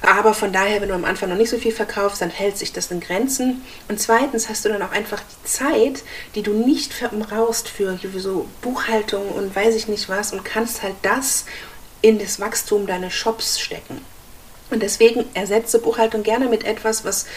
Aber 0.01 0.33
von 0.33 0.53
daher, 0.53 0.81
wenn 0.81 0.89
du 0.89 0.95
am 0.95 1.05
Anfang 1.05 1.29
noch 1.29 1.35
nicht 1.35 1.49
so 1.49 1.57
viel 1.57 1.73
verkaufst, 1.73 2.21
dann 2.21 2.29
hält 2.29 2.57
sich 2.57 2.71
das 2.71 2.89
in 2.89 3.01
Grenzen. 3.01 3.63
Und 3.89 3.99
zweitens 3.99 4.47
hast 4.47 4.63
du 4.63 4.69
dann 4.69 4.81
auch 4.81 4.91
einfach 4.91 5.19
die 5.19 5.47
Zeit, 5.47 6.03
die 6.35 6.41
du 6.41 6.53
nicht 6.53 6.93
verbrauchst 6.93 7.67
für 7.67 7.99
so 8.15 8.47
Buchhaltung 8.61 9.29
und 9.29 9.53
weiß 9.53 9.75
ich 9.75 9.89
nicht 9.89 10.07
was 10.07 10.31
und 10.31 10.45
kannst 10.45 10.83
halt 10.83 10.95
das 11.01 11.45
in 12.01 12.17
das 12.17 12.39
Wachstum 12.39 12.87
deines 12.87 13.13
Shops 13.13 13.59
stecken. 13.59 14.01
Und 14.73 14.81
deswegen 14.81 15.25
ersetze 15.35 15.77
Buchhaltung 15.77 16.23
gerne 16.23 16.47
mit 16.47 16.63
etwas, 16.63 17.05
was 17.05 17.27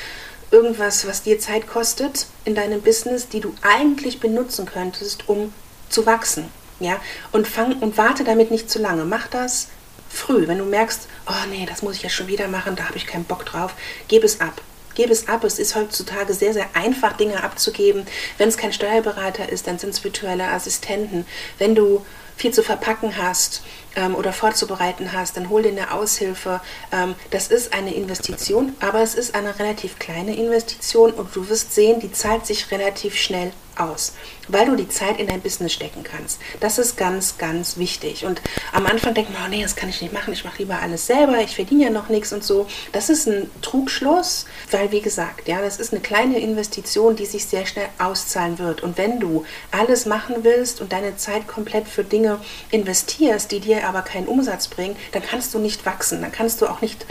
irgendwas, 0.50 1.06
was 1.06 1.22
dir 1.22 1.38
Zeit 1.38 1.66
kostet 1.66 2.26
in 2.46 2.54
deinem 2.54 2.80
Business, 2.80 3.28
die 3.28 3.40
du 3.40 3.54
eigentlich 3.60 4.20
benutzen 4.20 4.64
könntest, 4.64 5.28
um 5.28 5.52
zu 5.90 6.06
wachsen. 6.06 6.48
Ja, 6.80 6.98
und 7.32 7.46
fang 7.46 7.78
und 7.80 7.98
warte 7.98 8.24
damit 8.24 8.50
nicht 8.50 8.70
zu 8.70 8.78
lange. 8.78 9.04
Mach 9.04 9.28
das 9.28 9.68
früh. 10.08 10.48
Wenn 10.48 10.56
du 10.56 10.64
merkst, 10.64 11.08
oh 11.26 11.46
nee, 11.50 11.66
das 11.66 11.82
muss 11.82 11.96
ich 11.96 12.02
ja 12.02 12.08
schon 12.08 12.26
wieder 12.26 12.48
machen, 12.48 12.74
da 12.74 12.84
habe 12.84 12.96
ich 12.96 13.06
keinen 13.06 13.24
Bock 13.24 13.44
drauf, 13.44 13.74
gib 14.08 14.24
es 14.24 14.40
ab. 14.40 14.62
Gib 14.94 15.10
es 15.10 15.28
ab. 15.28 15.44
Es 15.44 15.58
ist 15.58 15.74
heutzutage 15.74 16.32
sehr, 16.32 16.54
sehr 16.54 16.70
einfach, 16.72 17.18
Dinge 17.18 17.44
abzugeben. 17.44 18.06
Wenn 18.38 18.48
es 18.48 18.56
kein 18.56 18.72
Steuerberater 18.72 19.50
ist, 19.50 19.66
dann 19.66 19.78
sind 19.78 19.90
es 19.90 20.02
virtuelle 20.02 20.48
Assistenten. 20.48 21.26
Wenn 21.58 21.74
du 21.74 22.02
viel 22.36 22.52
zu 22.52 22.62
verpacken 22.62 23.16
hast 23.16 23.62
ähm, 23.96 24.14
oder 24.14 24.32
vorzubereiten 24.32 25.12
hast, 25.12 25.36
dann 25.36 25.48
hol 25.48 25.62
dir 25.62 25.70
eine 25.70 25.92
Aushilfe. 25.92 26.60
Ähm, 26.92 27.14
das 27.30 27.48
ist 27.48 27.72
eine 27.72 27.94
Investition, 27.94 28.74
aber 28.80 29.00
es 29.02 29.14
ist 29.14 29.34
eine 29.34 29.58
relativ 29.58 29.98
kleine 29.98 30.36
Investition 30.36 31.12
und 31.12 31.34
du 31.34 31.48
wirst 31.48 31.74
sehen, 31.74 32.00
die 32.00 32.12
zahlt 32.12 32.46
sich 32.46 32.70
relativ 32.70 33.16
schnell 33.16 33.52
aus, 33.78 34.14
weil 34.48 34.66
du 34.66 34.76
die 34.76 34.88
Zeit 34.88 35.18
in 35.18 35.26
dein 35.26 35.40
Business 35.40 35.72
stecken 35.72 36.02
kannst. 36.02 36.40
Das 36.60 36.78
ist 36.78 36.96
ganz, 36.96 37.38
ganz 37.38 37.76
wichtig. 37.76 38.24
Und 38.24 38.40
am 38.72 38.86
Anfang 38.86 39.14
denkt 39.14 39.32
man, 39.32 39.42
oh 39.44 39.48
nee, 39.48 39.62
das 39.62 39.76
kann 39.76 39.88
ich 39.88 40.00
nicht 40.00 40.12
machen, 40.12 40.32
ich 40.32 40.44
mache 40.44 40.58
lieber 40.58 40.80
alles 40.80 41.06
selber, 41.06 41.40
ich 41.40 41.54
verdiene 41.54 41.84
ja 41.84 41.90
noch 41.90 42.08
nichts 42.08 42.32
und 42.32 42.44
so. 42.44 42.66
Das 42.92 43.10
ist 43.10 43.26
ein 43.26 43.50
Trugschluss, 43.62 44.46
weil 44.70 44.92
wie 44.92 45.00
gesagt, 45.00 45.48
ja, 45.48 45.60
das 45.60 45.78
ist 45.78 45.92
eine 45.92 46.00
kleine 46.00 46.38
Investition, 46.38 47.16
die 47.16 47.26
sich 47.26 47.46
sehr 47.46 47.66
schnell 47.66 47.88
auszahlen 47.98 48.58
wird. 48.58 48.82
Und 48.82 48.98
wenn 48.98 49.20
du 49.20 49.44
alles 49.70 50.06
machen 50.06 50.36
willst 50.42 50.80
und 50.80 50.92
deine 50.92 51.16
Zeit 51.16 51.46
komplett 51.46 51.88
für 51.88 52.04
Dinge 52.04 52.25
investierst, 52.70 53.50
die 53.50 53.60
dir 53.60 53.86
aber 53.86 54.02
keinen 54.02 54.26
Umsatz 54.26 54.68
bringen, 54.68 54.96
dann 55.12 55.22
kannst 55.22 55.54
du 55.54 55.58
nicht 55.58 55.86
wachsen, 55.86 56.22
dann 56.22 56.32
kannst 56.32 56.60
du 56.60 56.66
auch 56.66 56.80
nicht 56.80 57.06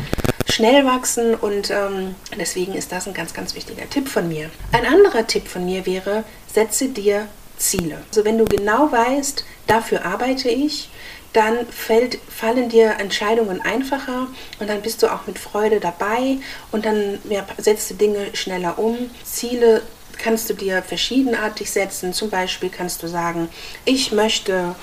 schnell 0.49 0.85
wachsen 0.85 1.35
und 1.35 1.71
ähm, 1.71 2.15
deswegen 2.39 2.73
ist 2.73 2.91
das 2.91 3.07
ein 3.07 3.13
ganz, 3.13 3.33
ganz 3.33 3.55
wichtiger 3.55 3.89
Tipp 3.89 4.07
von 4.07 4.27
mir. 4.27 4.49
Ein 4.71 4.85
anderer 4.85 5.27
Tipp 5.27 5.47
von 5.47 5.65
mir 5.65 5.85
wäre, 5.85 6.23
setze 6.53 6.89
dir 6.89 7.27
Ziele. 7.57 7.97
Also 8.09 8.25
wenn 8.25 8.37
du 8.37 8.45
genau 8.45 8.91
weißt, 8.91 9.45
dafür 9.67 10.05
arbeite 10.05 10.49
ich, 10.49 10.89
dann 11.33 11.67
fällt, 11.67 12.17
fallen 12.29 12.69
dir 12.69 12.95
Entscheidungen 12.99 13.61
einfacher 13.61 14.27
und 14.59 14.69
dann 14.69 14.81
bist 14.81 15.03
du 15.03 15.13
auch 15.13 15.27
mit 15.27 15.37
Freude 15.37 15.81
dabei 15.81 16.37
und 16.71 16.85
dann 16.85 17.19
ja, 17.29 17.45
setzt 17.57 17.89
du 17.89 17.95
Dinge 17.95 18.27
schneller 18.33 18.79
um. 18.79 19.09
Ziele 19.25 19.81
kannst 20.17 20.49
du 20.49 20.53
dir 20.53 20.81
verschiedenartig 20.81 21.69
setzen. 21.71 22.13
Zum 22.13 22.29
Beispiel 22.29 22.69
kannst 22.69 23.03
du 23.03 23.07
sagen, 23.07 23.49
ich 23.85 24.11
möchte 24.11 24.75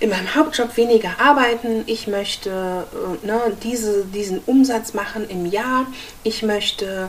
in 0.00 0.10
meinem 0.10 0.34
Hauptjob 0.34 0.76
weniger 0.76 1.18
arbeiten, 1.18 1.84
ich 1.86 2.06
möchte 2.06 2.86
äh, 3.22 3.26
ne, 3.26 3.40
diese, 3.62 4.04
diesen 4.04 4.40
Umsatz 4.40 4.92
machen 4.94 5.28
im 5.28 5.46
Jahr, 5.46 5.86
ich 6.22 6.42
möchte 6.42 7.08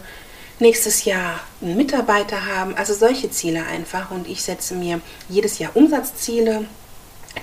nächstes 0.60 1.06
Jahr 1.06 1.40
einen 1.62 1.78
Mitarbeiter 1.78 2.46
haben, 2.46 2.76
also 2.76 2.94
solche 2.94 3.30
Ziele 3.30 3.66
einfach. 3.66 4.12
Und 4.12 4.28
ich 4.28 4.42
setze 4.42 4.76
mir 4.76 5.02
jedes 5.30 5.60
Jahr 5.60 5.76
Umsatzziele 5.76 6.66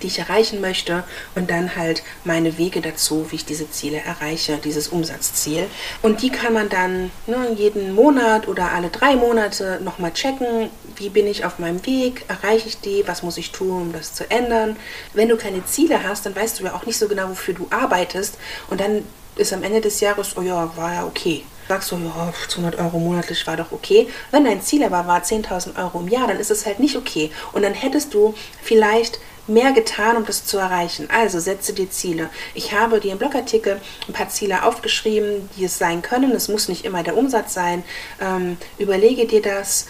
die 0.03 0.09
ich 0.09 0.19
erreichen 0.19 0.61
möchte 0.61 1.05
und 1.35 1.51
dann 1.51 1.77
halt 1.77 2.03
meine 2.25 2.59
Wege 2.59 2.81
dazu, 2.81 3.27
wie 3.31 3.37
ich 3.37 3.45
diese 3.45 3.71
Ziele 3.71 3.99
erreiche, 3.99 4.59
dieses 4.59 4.89
Umsatzziel. 4.89 5.67
Und 6.03 6.23
die 6.23 6.31
kann 6.31 6.53
man 6.53 6.69
dann 6.69 7.11
ne, 7.27 7.49
jeden 7.57 7.95
Monat 7.95 8.49
oder 8.49 8.73
alle 8.73 8.89
drei 8.89 9.17
Monate 9.17 9.81
nochmal 9.83 10.13
checken, 10.13 10.71
wie 10.97 11.09
bin 11.09 11.27
ich 11.27 11.45
auf 11.45 11.59
meinem 11.59 11.85
Weg, 11.87 12.25
erreiche 12.29 12.69
ich 12.69 12.81
die, 12.81 13.05
was 13.07 13.23
muss 13.23 13.37
ich 13.37 13.53
tun, 13.53 13.71
um 13.71 13.93
das 13.93 14.15
zu 14.15 14.31
ändern. 14.31 14.77
Wenn 15.13 15.29
du 15.29 15.37
keine 15.37 15.65
Ziele 15.65 16.03
hast, 16.03 16.27
dann 16.27 16.37
weißt 16.37 16.61
du 16.61 16.65
ja 16.65 16.75
auch 16.75 16.87
nicht 16.87 16.99
so 16.99 17.09
genau, 17.09 17.31
wofür 17.31 17.55
du 17.55 17.67
arbeitest 17.71 18.39
und 18.71 18.81
dann 18.81 19.05
ist 19.37 19.53
am 19.53 19.63
Ende 19.65 19.81
des 19.81 20.01
Jahres, 20.01 20.37
oh 20.37 20.43
ja, 20.43 20.71
war 20.77 20.95
ja 20.95 21.05
okay 21.05 21.45
sagst 21.69 21.93
du, 21.93 21.97
ja, 21.97 22.33
200 22.49 22.79
Euro 22.79 22.99
monatlich 22.99 23.47
war 23.47 23.57
doch 23.57 23.73
okay. 23.73 24.09
Wenn 24.31 24.45
dein 24.45 24.63
Ziel 24.63 24.85
aber 24.85 25.07
war 25.07 25.23
10.000 25.23 25.79
Euro 25.83 26.01
im 26.01 26.09
Jahr, 26.09 26.27
dann 26.27 26.39
ist 26.39 26.51
es 26.51 26.67
halt 26.67 26.81
nicht 26.81 26.97
okay. 26.97 27.31
Und 27.53 27.63
dann 27.63 27.75
hättest 27.75 28.13
du 28.15 28.35
vielleicht 28.63 29.19
mehr 29.47 29.73
getan, 29.73 30.17
um 30.17 30.25
das 30.25 30.45
zu 30.45 30.59
erreichen. 30.59 31.09
Also 31.11 31.41
setze 31.41 31.73
dir 31.73 31.91
Ziele. 31.91 32.31
Ich 32.55 32.73
habe 32.73 33.01
dir 33.01 33.13
im 33.13 33.19
Blogartikel 33.19 33.81
ein 34.09 34.13
paar 34.13 34.29
Ziele 34.29 34.65
aufgeschrieben, 34.65 35.49
die 35.57 35.65
es 35.65 35.79
sein 35.79 36.03
können. 36.03 36.33
Es 36.33 36.49
muss 36.49 36.69
nicht 36.69 36.85
immer 36.85 37.03
der 37.03 37.17
Umsatz 37.17 37.55
sein. 37.55 37.85
Ähm, 38.21 38.57
überlege 38.79 39.27
dir 39.27 39.43
das, 39.43 39.87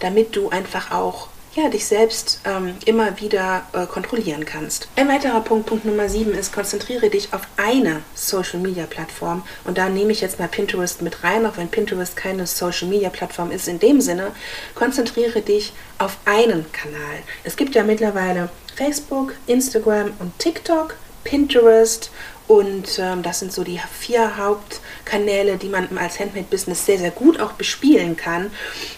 damit 0.00 0.36
du 0.36 0.48
einfach 0.50 0.90
auch 0.90 1.28
ja, 1.54 1.68
dich 1.68 1.86
selbst 1.86 2.40
ähm, 2.44 2.74
immer 2.84 3.20
wieder 3.20 3.64
äh, 3.72 3.86
kontrollieren 3.86 4.44
kannst. 4.44 4.88
Ein 4.96 5.08
weiterer 5.08 5.40
Punkt, 5.40 5.66
Punkt 5.66 5.84
Nummer 5.84 6.08
7 6.08 6.32
ist, 6.34 6.52
konzentriere 6.52 7.10
dich 7.10 7.32
auf 7.32 7.42
eine 7.56 8.02
Social 8.14 8.58
Media 8.58 8.86
Plattform. 8.86 9.44
Und 9.64 9.78
da 9.78 9.88
nehme 9.88 10.10
ich 10.10 10.20
jetzt 10.20 10.40
mal 10.40 10.48
Pinterest 10.48 11.02
mit 11.02 11.22
rein, 11.22 11.46
auch 11.46 11.56
wenn 11.56 11.68
Pinterest 11.68 12.16
keine 12.16 12.46
Social 12.46 12.88
Media 12.88 13.08
Plattform 13.08 13.50
ist 13.52 13.68
in 13.68 13.78
dem 13.78 14.00
Sinne. 14.00 14.32
Konzentriere 14.74 15.42
dich 15.42 15.72
auf 15.98 16.16
einen 16.24 16.66
Kanal. 16.72 17.22
Es 17.44 17.56
gibt 17.56 17.74
ja 17.76 17.84
mittlerweile 17.84 18.50
Facebook, 18.74 19.34
Instagram 19.46 20.12
und 20.18 20.38
TikTok, 20.38 20.96
Pinterest 21.24 22.10
und 22.46 22.98
ähm, 22.98 23.22
das 23.22 23.38
sind 23.38 23.52
so 23.52 23.64
die 23.64 23.80
vier 23.98 24.36
Hauptkanäle, 24.36 25.56
die 25.56 25.68
man 25.68 25.96
als 25.96 26.20
Handmade-Business 26.20 26.84
sehr, 26.84 26.98
sehr 26.98 27.10
gut 27.10 27.40
auch 27.40 27.52
bespielen 27.52 28.16
kann. 28.16 28.50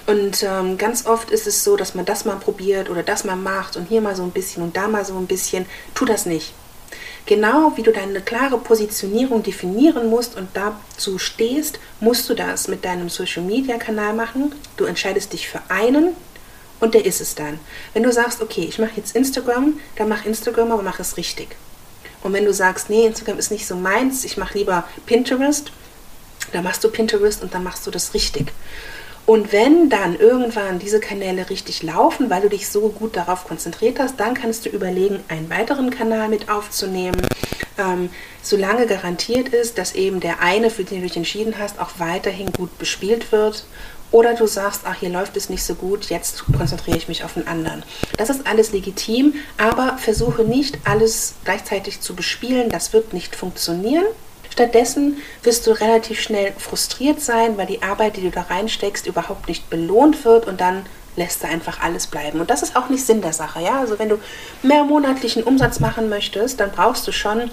Und 0.06 0.42
ähm, 0.42 0.78
ganz 0.78 1.06
oft 1.06 1.30
ist 1.30 1.47
es 1.47 1.62
so, 1.62 1.76
dass 1.76 1.95
man 1.95 2.04
das 2.04 2.25
mal 2.25 2.37
probiert 2.37 2.90
oder 2.90 3.04
das 3.04 3.25
mal 3.25 3.37
macht 3.37 3.76
und 3.76 3.88
hier 3.88 4.00
mal 4.00 4.16
so 4.16 4.25
ein 4.25 4.33
bisschen 4.33 4.64
und 4.64 4.76
da 4.76 4.88
mal 4.88 5.04
so 5.04 5.16
ein 5.16 5.26
bisschen. 5.26 5.66
Tu 5.95 6.04
das 6.04 6.26
nicht. 6.26 6.54
Genau 7.26 7.73
wie 7.76 7.83
du 7.83 7.92
deine 7.92 8.21
klare 8.21 8.59
Positionierung 8.59 9.42
definieren 9.42 10.11
musst 10.11 10.37
und 10.37 10.49
dazu 10.54 11.18
stehst, 11.18 11.78
musst 12.00 12.28
du 12.28 12.35
das 12.35 12.68
mit 12.68 12.85
deinem 12.85 13.09
Social-Media-Kanal 13.09 14.14
machen. 14.14 14.54
Du 14.76 14.85
entscheidest 14.85 15.33
dich 15.33 15.49
für 15.49 15.61
einen 15.68 16.16
und 16.80 16.95
der 16.95 17.04
ist 17.04 17.21
es 17.21 17.35
dann. 17.35 17.59
Wenn 17.95 18.02
du 18.02 18.12
sagst, 18.12 18.42
okay, 18.42 18.66
ich 18.68 18.78
mache 18.78 18.92
jetzt 18.97 19.16
Instagram, 19.16 19.78
dann 19.97 20.09
mach 20.09 20.25
Instagram, 20.25 20.73
aber 20.73 20.83
mach 20.83 21.00
es 21.00 21.16
richtig. 21.16 21.56
Und 22.23 22.33
wenn 22.33 22.45
du 22.45 22.52
sagst, 22.52 22.90
nee, 22.90 23.06
Instagram 23.06 23.38
ist 23.38 23.50
nicht 23.50 23.66
so 23.66 23.76
meins, 23.76 24.25
ich 24.25 24.37
mache 24.37 24.59
lieber 24.59 24.85
Pinterest, 25.06 25.71
dann 26.52 26.64
machst 26.64 26.83
du 26.85 26.90
Pinterest 26.90 27.42
und 27.42 27.54
dann 27.54 27.62
machst 27.62 27.87
du 27.87 27.90
das 27.90 28.14
richtig. 28.14 28.52
Und 29.26 29.52
wenn 29.52 29.90
dann 29.90 30.16
irgendwann 30.16 30.78
diese 30.78 31.00
Kanäle 31.00 31.50
richtig 31.50 31.83
laufen, 31.83 32.30
weil 32.30 32.42
du 32.42 32.49
dich 32.49 32.68
so 32.68 32.88
gut 32.90 33.16
darauf 33.16 33.45
konzentriert 33.45 33.99
hast, 33.99 34.21
dann 34.21 34.35
kannst 34.35 34.64
du 34.64 34.71
überlegen, 34.71 35.18
einen 35.26 35.50
weiteren 35.50 35.90
Kanal 35.90 36.28
mit 36.28 36.49
aufzunehmen, 36.49 37.21
ähm, 37.76 38.09
solange 38.40 38.87
garantiert 38.87 39.49
ist, 39.49 39.78
dass 39.78 39.97
eben 39.97 40.21
der 40.21 40.40
eine, 40.40 40.71
für 40.71 40.85
den 40.85 41.00
du 41.00 41.09
dich 41.09 41.16
entschieden 41.16 41.54
hast, 41.59 41.80
auch 41.80 41.90
weiterhin 41.99 42.52
gut 42.52 42.78
bespielt 42.78 43.33
wird 43.33 43.64
oder 44.11 44.35
du 44.35 44.47
sagst, 44.47 44.83
ach, 44.85 44.97
hier 45.01 45.11
läuft 45.11 45.37
es 45.37 45.49
nicht 45.49 45.65
so 45.65 45.75
gut, 45.75 46.07
jetzt 46.11 46.45
konzentriere 46.57 46.97
ich 46.97 47.09
mich 47.09 47.25
auf 47.25 47.37
einen 47.37 47.49
anderen. 47.49 47.83
Das 48.17 48.31
ist 48.31 48.47
alles 48.47 48.73
legitim, 48.73 49.35
aber 49.59 49.99
versuche 49.99 50.43
nicht 50.43 50.79
alles 50.85 51.35
gleichzeitig 51.45 52.01
zu 52.01 52.15
bespielen. 52.15 52.71
Das 52.71 52.93
wird 52.93 53.13
nicht 53.13 53.37
funktionieren. 53.37 54.05
Stattdessen 54.51 55.19
wirst 55.43 55.67
du 55.67 55.73
relativ 55.73 56.21
schnell 56.21 56.53
frustriert 56.57 57.21
sein, 57.21 57.59
weil 57.59 57.67
die 57.67 57.83
Arbeit, 57.83 58.17
die 58.17 58.23
du 58.23 58.31
da 58.31 58.43
reinsteckst, 58.43 59.07
überhaupt 59.07 59.49
nicht 59.49 59.69
belohnt 59.69 60.25
wird 60.25 60.47
und 60.47 60.61
dann 60.61 60.87
lässt 61.17 61.43
du 61.43 61.49
einfach 61.49 61.81
alles 61.83 62.07
bleiben. 62.07 62.41
Und 62.41 62.49
das 62.49 62.63
ist 62.63 62.77
auch 62.77 62.89
nicht 62.89 63.05
Sinn 63.05 63.23
der 63.23 63.33
Sache. 63.33 63.61
Ja? 63.61 63.81
Also 63.81 63.99
wenn 63.99 64.09
du 64.09 64.19
mehr 64.63 64.85
monatlichen 64.85 65.43
Umsatz 65.43 65.81
machen 65.81 66.09
möchtest, 66.09 66.61
dann 66.61 66.71
brauchst 66.71 67.07
du 67.07 67.13
schon 67.13 67.51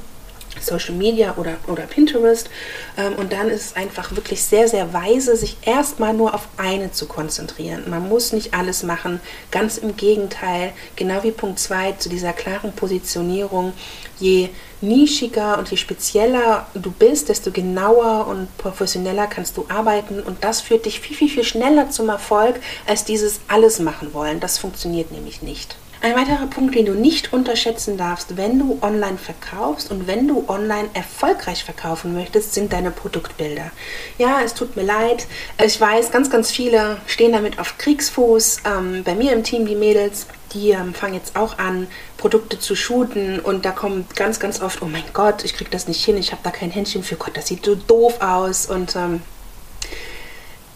Social 0.62 0.96
Media 0.96 1.36
oder, 1.38 1.56
oder 1.68 1.84
Pinterest. 1.84 2.50
Ähm, 2.98 3.14
und 3.16 3.34
dann 3.34 3.50
ist 3.50 3.68
es 3.68 3.76
einfach 3.76 4.16
wirklich 4.16 4.44
sehr, 4.44 4.68
sehr 4.68 4.94
weise, 4.94 5.36
sich 5.36 5.58
erstmal 5.66 6.14
nur 6.14 6.34
auf 6.34 6.48
eine 6.58 6.92
zu 6.92 7.08
konzentrieren. 7.08 7.90
Man 7.90 8.08
muss 8.08 8.34
nicht 8.34 8.54
alles 8.54 8.84
machen, 8.84 9.20
ganz 9.52 9.78
im 9.78 9.96
Gegenteil, 9.98 10.74
genau 10.96 11.24
wie 11.24 11.32
Punkt 11.32 11.60
2 11.60 11.94
zu 11.94 12.10
dieser 12.10 12.34
klaren 12.34 12.74
Positionierung. 12.74 13.74
Je 14.20 14.50
nischiger 14.82 15.58
und 15.58 15.70
je 15.72 15.78
spezieller 15.78 16.68
du 16.74 16.92
bist, 16.92 17.30
desto 17.30 17.52
genauer 17.52 18.28
und 18.28 18.56
professioneller 18.58 19.28
kannst 19.28 19.58
du 19.58 19.66
arbeiten 19.70 20.22
und 20.22 20.44
das 20.44 20.62
führt 20.62 20.86
dich 20.86 21.00
viel, 21.00 21.16
viel, 21.16 21.30
viel 21.30 21.44
schneller 21.44 21.90
zum 21.90 22.10
Erfolg 22.10 22.60
als 22.86 23.06
dieses 23.06 23.40
alles 23.48 23.80
machen 23.80 24.14
wollen. 24.14 24.40
Das 24.40 24.58
funktioniert 24.58 25.12
nämlich 25.12 25.42
nicht. 25.42 25.78
Ein 26.04 26.18
weiterer 26.18 26.48
Punkt, 26.48 26.76
den 26.76 26.86
du 26.86 26.96
nicht 26.96 27.32
unterschätzen 27.32 27.96
darfst, 27.96 28.36
wenn 28.36 28.60
du 28.60 28.78
online 28.82 29.18
verkaufst 29.18 29.90
und 29.90 30.06
wenn 30.06 30.28
du 30.28 30.44
online 30.50 30.90
erfolgreich 30.94 31.64
verkaufen 31.64 32.14
möchtest, 32.14 32.54
sind 32.54 32.74
deine 32.74 32.92
Produktbilder. 32.92 33.72
Ja, 34.18 34.42
es 34.44 34.54
tut 34.54 34.76
mir 34.76 34.84
leid. 34.84 35.28
Ich 35.64 35.80
weiß, 35.80 36.12
ganz, 36.12 36.30
ganz 36.30 36.52
viele 36.52 36.98
stehen 37.08 37.32
damit 37.32 37.58
auf 37.58 37.78
Kriegsfuß. 37.78 38.64
Ähm, 38.66 39.06
bei 39.06 39.16
mir 39.16 39.32
im 39.32 39.46
Team, 39.46 39.66
die 39.66 39.78
Mädels, 39.78 40.28
die 40.54 40.72
ähm, 40.72 40.94
fangen 40.94 41.14
jetzt 41.14 41.38
auch 41.38 41.58
an, 41.58 41.88
Produkte 42.18 42.60
zu 42.60 42.76
shooten 42.76 43.40
und 43.40 43.64
da 43.64 43.72
kommt 43.72 44.14
ganz, 44.18 44.42
ganz 44.42 44.62
oft, 44.62 44.82
oh 44.82 44.88
mein 44.88 45.06
Gott, 45.14 45.46
ich 45.46 45.54
krieg 45.56 45.72
das 45.72 45.88
nicht 45.88 46.04
hin, 46.04 46.18
ich 46.18 46.34
habe 46.34 46.42
da 46.44 46.52
kein 46.52 46.70
Händchen 46.70 47.04
für, 47.04 47.16
Gott, 47.16 47.38
das 47.38 47.48
sieht 47.48 47.64
so 47.64 47.76
doof 47.76 48.20
aus 48.20 48.66
und 48.66 48.94
ähm, 48.98 49.22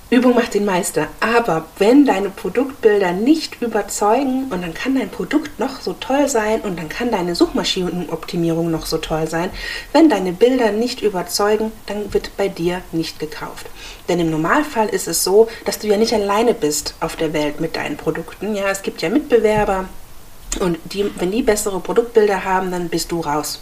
Übung 0.10 0.36
macht 0.36 0.54
den 0.54 0.64
Meister. 0.64 1.08
Aber 1.20 1.66
wenn 1.80 2.06
deine 2.06 2.30
Produktbilder 2.30 3.12
nicht 3.12 3.62
überzeugen 3.62 4.46
und 4.50 4.62
dann 4.62 4.74
kann 4.74 4.96
dein 4.96 5.10
Produkt 5.10 5.60
noch 5.60 5.82
so 5.82 5.94
toll 5.94 6.30
sein 6.30 6.62
und 6.62 6.80
dann 6.80 6.88
kann 6.88 7.12
deine 7.12 7.36
Suchmaschinenoptimierung 7.36 8.72
noch 8.72 8.86
so 8.86 9.00
toll 9.00 9.28
sein, 9.28 9.50
wenn 9.92 10.10
deine 10.10 10.32
Bilder 10.32 10.72
nicht 10.72 11.02
überzeugen, 11.02 11.74
dann 11.88 12.14
wird 12.14 12.38
bei 12.38 12.48
dir 12.48 12.82
nicht 12.94 13.20
gekauft. 13.20 13.68
Denn 14.08 14.22
im 14.22 14.30
Normalfall 14.30 14.88
ist 14.88 15.10
es 15.10 15.26
so, 15.26 15.50
dass 15.66 15.80
du 15.80 15.88
ja 15.88 15.98
nicht 15.98 16.14
alleine 16.14 16.54
bist 16.54 16.96
auf 17.02 17.18
der 17.18 17.34
Welt 17.34 17.60
mit 17.60 17.76
deinen 17.76 17.98
Produkten. 17.98 18.56
Ja, 18.56 18.70
es 18.70 18.84
gibt 18.84 19.02
ja 19.02 19.10
Mitbewerber 19.10 19.90
und 20.62 20.78
die, 20.86 21.12
wenn 21.20 21.32
die 21.32 21.44
bessere 21.44 21.82
Produktbilder 21.82 22.46
haben, 22.46 22.72
dann 22.72 22.88
bist 22.88 23.12
du 23.12 23.20
raus. 23.20 23.60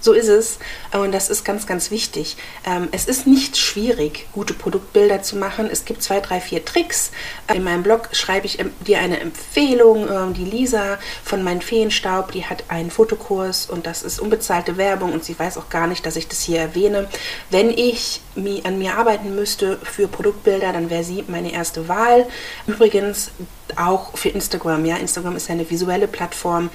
So 0.00 0.12
ist 0.12 0.28
es 0.28 0.58
und 0.92 1.12
das 1.12 1.28
ist 1.28 1.44
ganz, 1.44 1.66
ganz 1.66 1.90
wichtig. 1.90 2.36
Ähm, 2.64 2.88
es 2.92 3.06
ist 3.06 3.26
nicht 3.26 3.56
schwierig, 3.56 4.26
gute 4.32 4.54
Produktbilder 4.54 5.22
zu 5.22 5.36
machen. 5.36 5.68
Es 5.70 5.84
gibt 5.84 6.02
zwei, 6.02 6.20
drei, 6.20 6.40
vier 6.40 6.64
Tricks. 6.64 7.10
In 7.52 7.64
meinem 7.64 7.82
Blog 7.82 8.08
schreibe 8.12 8.46
ich 8.46 8.58
dir 8.86 8.98
eine 8.98 9.20
Empfehlung. 9.20 10.08
Ähm, 10.08 10.34
die 10.34 10.44
Lisa 10.44 10.98
von 11.22 11.42
Mein 11.42 11.60
Feenstaub, 11.60 12.32
die 12.32 12.46
hat 12.46 12.64
einen 12.68 12.90
Fotokurs 12.90 13.66
und 13.66 13.86
das 13.86 14.02
ist 14.02 14.20
unbezahlte 14.20 14.76
Werbung 14.76 15.12
und 15.12 15.24
sie 15.24 15.38
weiß 15.38 15.58
auch 15.58 15.68
gar 15.68 15.86
nicht, 15.86 16.06
dass 16.06 16.16
ich 16.16 16.28
das 16.28 16.40
hier 16.40 16.60
erwähne. 16.60 17.08
Wenn 17.50 17.70
ich 17.70 18.20
an 18.64 18.78
mir 18.78 18.96
arbeiten 18.96 19.34
müsste 19.34 19.76
für 19.82 20.08
Produktbilder, 20.08 20.72
dann 20.72 20.88
wäre 20.88 21.04
sie 21.04 21.24
meine 21.28 21.52
erste 21.52 21.88
Wahl. 21.88 22.26
Übrigens 22.66 23.32
auch 23.76 24.16
für 24.16 24.30
Instagram. 24.30 24.84
Ja, 24.84 24.96
Instagram 24.96 25.36
ist 25.36 25.48
ja 25.48 25.54
eine 25.54 25.68
visuelle 25.68 26.08
Plattform. 26.08 26.70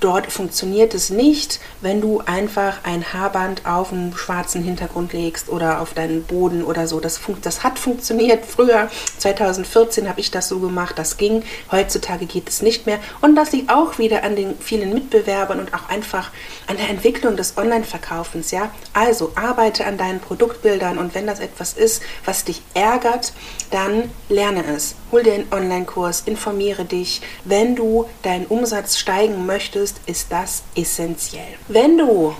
Dort 0.00 0.32
funktioniert 0.32 0.94
es 0.94 1.10
nicht, 1.10 1.60
wenn 1.82 2.00
du 2.00 2.22
einfach 2.24 2.78
ein 2.84 3.12
Haarband 3.12 3.66
auf 3.66 3.92
einen 3.92 4.16
schwarzen 4.16 4.62
Hintergrund 4.62 5.12
legst 5.12 5.50
oder 5.50 5.82
auf 5.82 5.92
deinen 5.92 6.24
Boden 6.24 6.64
oder 6.64 6.86
so. 6.86 7.00
Das, 7.00 7.20
das 7.42 7.62
hat 7.62 7.78
funktioniert 7.78 8.46
früher. 8.46 8.88
2014 9.18 10.08
habe 10.08 10.20
ich 10.20 10.30
das 10.30 10.48
so 10.48 10.58
gemacht, 10.58 10.98
das 10.98 11.18
ging. 11.18 11.42
Heutzutage 11.70 12.24
geht 12.24 12.48
es 12.48 12.62
nicht 12.62 12.86
mehr. 12.86 12.98
Und 13.20 13.36
das 13.36 13.52
liegt 13.52 13.68
auch 13.70 13.98
wieder 13.98 14.24
an 14.24 14.36
den 14.36 14.58
vielen 14.58 14.94
Mitbewerbern 14.94 15.60
und 15.60 15.74
auch 15.74 15.90
einfach 15.90 16.30
an 16.66 16.78
der 16.78 16.88
Entwicklung 16.88 17.36
des 17.36 17.58
Online-Verkaufens. 17.58 18.52
Ja? 18.52 18.70
Also 18.94 19.32
arbeite 19.34 19.84
an 19.84 19.98
deinen 19.98 20.20
Produktbildern 20.20 20.96
und 20.96 21.14
wenn 21.14 21.26
das 21.26 21.40
etwas 21.40 21.74
ist, 21.74 22.02
was 22.24 22.44
dich 22.44 22.62
ärgert, 22.72 23.34
dann 23.70 24.10
lerne 24.30 24.64
es. 24.74 24.94
Hol 25.12 25.22
dir 25.24 25.34
einen 25.34 25.52
Online-Kurs, 25.52 26.22
informiere 26.24 26.84
dich. 26.84 27.20
Wenn 27.44 27.76
du 27.76 28.06
deinen 28.22 28.46
Umsatz 28.46 28.96
steigen 28.96 29.44
möchtest, 29.44 29.89
möchtest, 29.90 30.08
ist 30.08 30.32
das 30.32 30.62
essentiell. 30.74 31.56
Wenn 31.68 31.98
du 31.98 32.34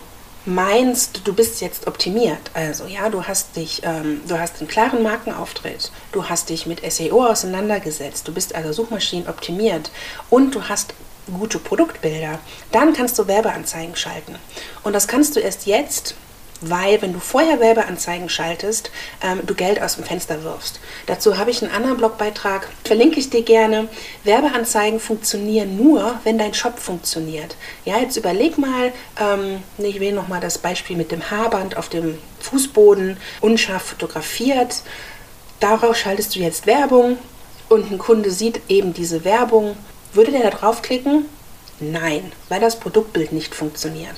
meinst, 0.47 1.21
du 1.25 1.35
bist 1.35 1.61
jetzt 1.61 1.87
optimiert, 1.87 2.51
also 2.55 2.87
ja, 2.87 3.09
du 3.11 3.25
hast 3.25 3.57
dich, 3.57 3.83
ähm, 3.85 4.23
du 4.27 4.39
hast 4.39 4.59
einen 4.59 4.69
klaren 4.69 5.03
Markenauftritt, 5.03 5.91
du 6.13 6.29
hast 6.29 6.49
dich 6.49 6.67
mit 6.67 6.81
SEO 6.91 7.27
auseinandergesetzt, 7.27 8.27
du 8.27 8.33
bist 8.33 8.55
also 8.55 8.73
Suchmaschinen 8.73 9.29
optimiert 9.29 9.91
und 10.31 10.55
du 10.55 10.63
hast 10.63 10.95
gute 11.39 11.59
Produktbilder, 11.59 12.39
dann 12.73 12.95
kannst 12.95 13.19
du 13.19 13.27
Werbeanzeigen 13.27 13.95
schalten. 13.95 14.37
Und 14.83 14.95
das 14.95 15.07
kannst 15.07 15.37
du 15.37 15.41
erst 15.41 15.67
jetzt, 15.67 16.15
weil 16.61 17.01
wenn 17.03 17.13
du 17.13 17.21
vorher 17.21 17.61
Werbeanzeigen 17.61 18.29
schaltest, 18.29 18.91
ähm, 19.23 19.41
du 19.47 19.55
Geld 19.55 19.81
aus 19.81 19.97
dem 19.97 20.05
Fenster 20.05 20.45
wirfst. 20.45 20.81
Dazu 21.07 21.39
habe 21.39 21.51
ich 21.51 21.63
einen 21.63 21.73
anderen 21.73 21.97
Blogbeitrag, 21.97 22.69
verlinke 22.85 23.19
ich 23.19 23.31
dir 23.31 23.43
gerne. 23.43 23.89
Werbeanzeigen 24.25 25.01
funktionieren 25.01 25.77
nur, 25.77 26.21
wenn 26.25 26.39
dein 26.39 26.55
Shop 26.55 26.79
funktioniert. 26.79 27.57
Ja, 27.85 27.99
jetzt 27.99 28.17
überleg 28.17 28.59
mal, 28.59 28.93
ähm, 29.21 29.63
ich 29.79 30.01
will 30.01 30.13
nochmal 30.13 30.41
das 30.41 30.59
Beispiel 30.59 30.97
mit 30.97 31.13
dem 31.13 31.31
Haarband 31.31 31.77
auf 31.77 31.89
dem 31.89 32.19
Fußboden 32.41 33.17
unscharf 33.41 33.83
fotografiert. 33.83 34.83
Darauf 35.61 35.97
schaltest 35.97 36.35
du 36.35 36.41
jetzt 36.41 36.67
Werbung 36.67 37.19
und 37.69 37.91
ein 37.91 37.99
Kunde 37.99 38.31
sieht 38.31 38.63
eben 38.69 38.93
diese 38.93 39.25
Werbung. 39.25 39.77
Würde 40.13 40.33
der 40.33 40.51
da 40.51 40.51
draufklicken? 40.51 41.27
Nein, 41.79 42.33
weil 42.49 42.61
das 42.61 42.79
Produktbild 42.79 43.33
nicht 43.33 43.55
funktioniert. 43.55 44.15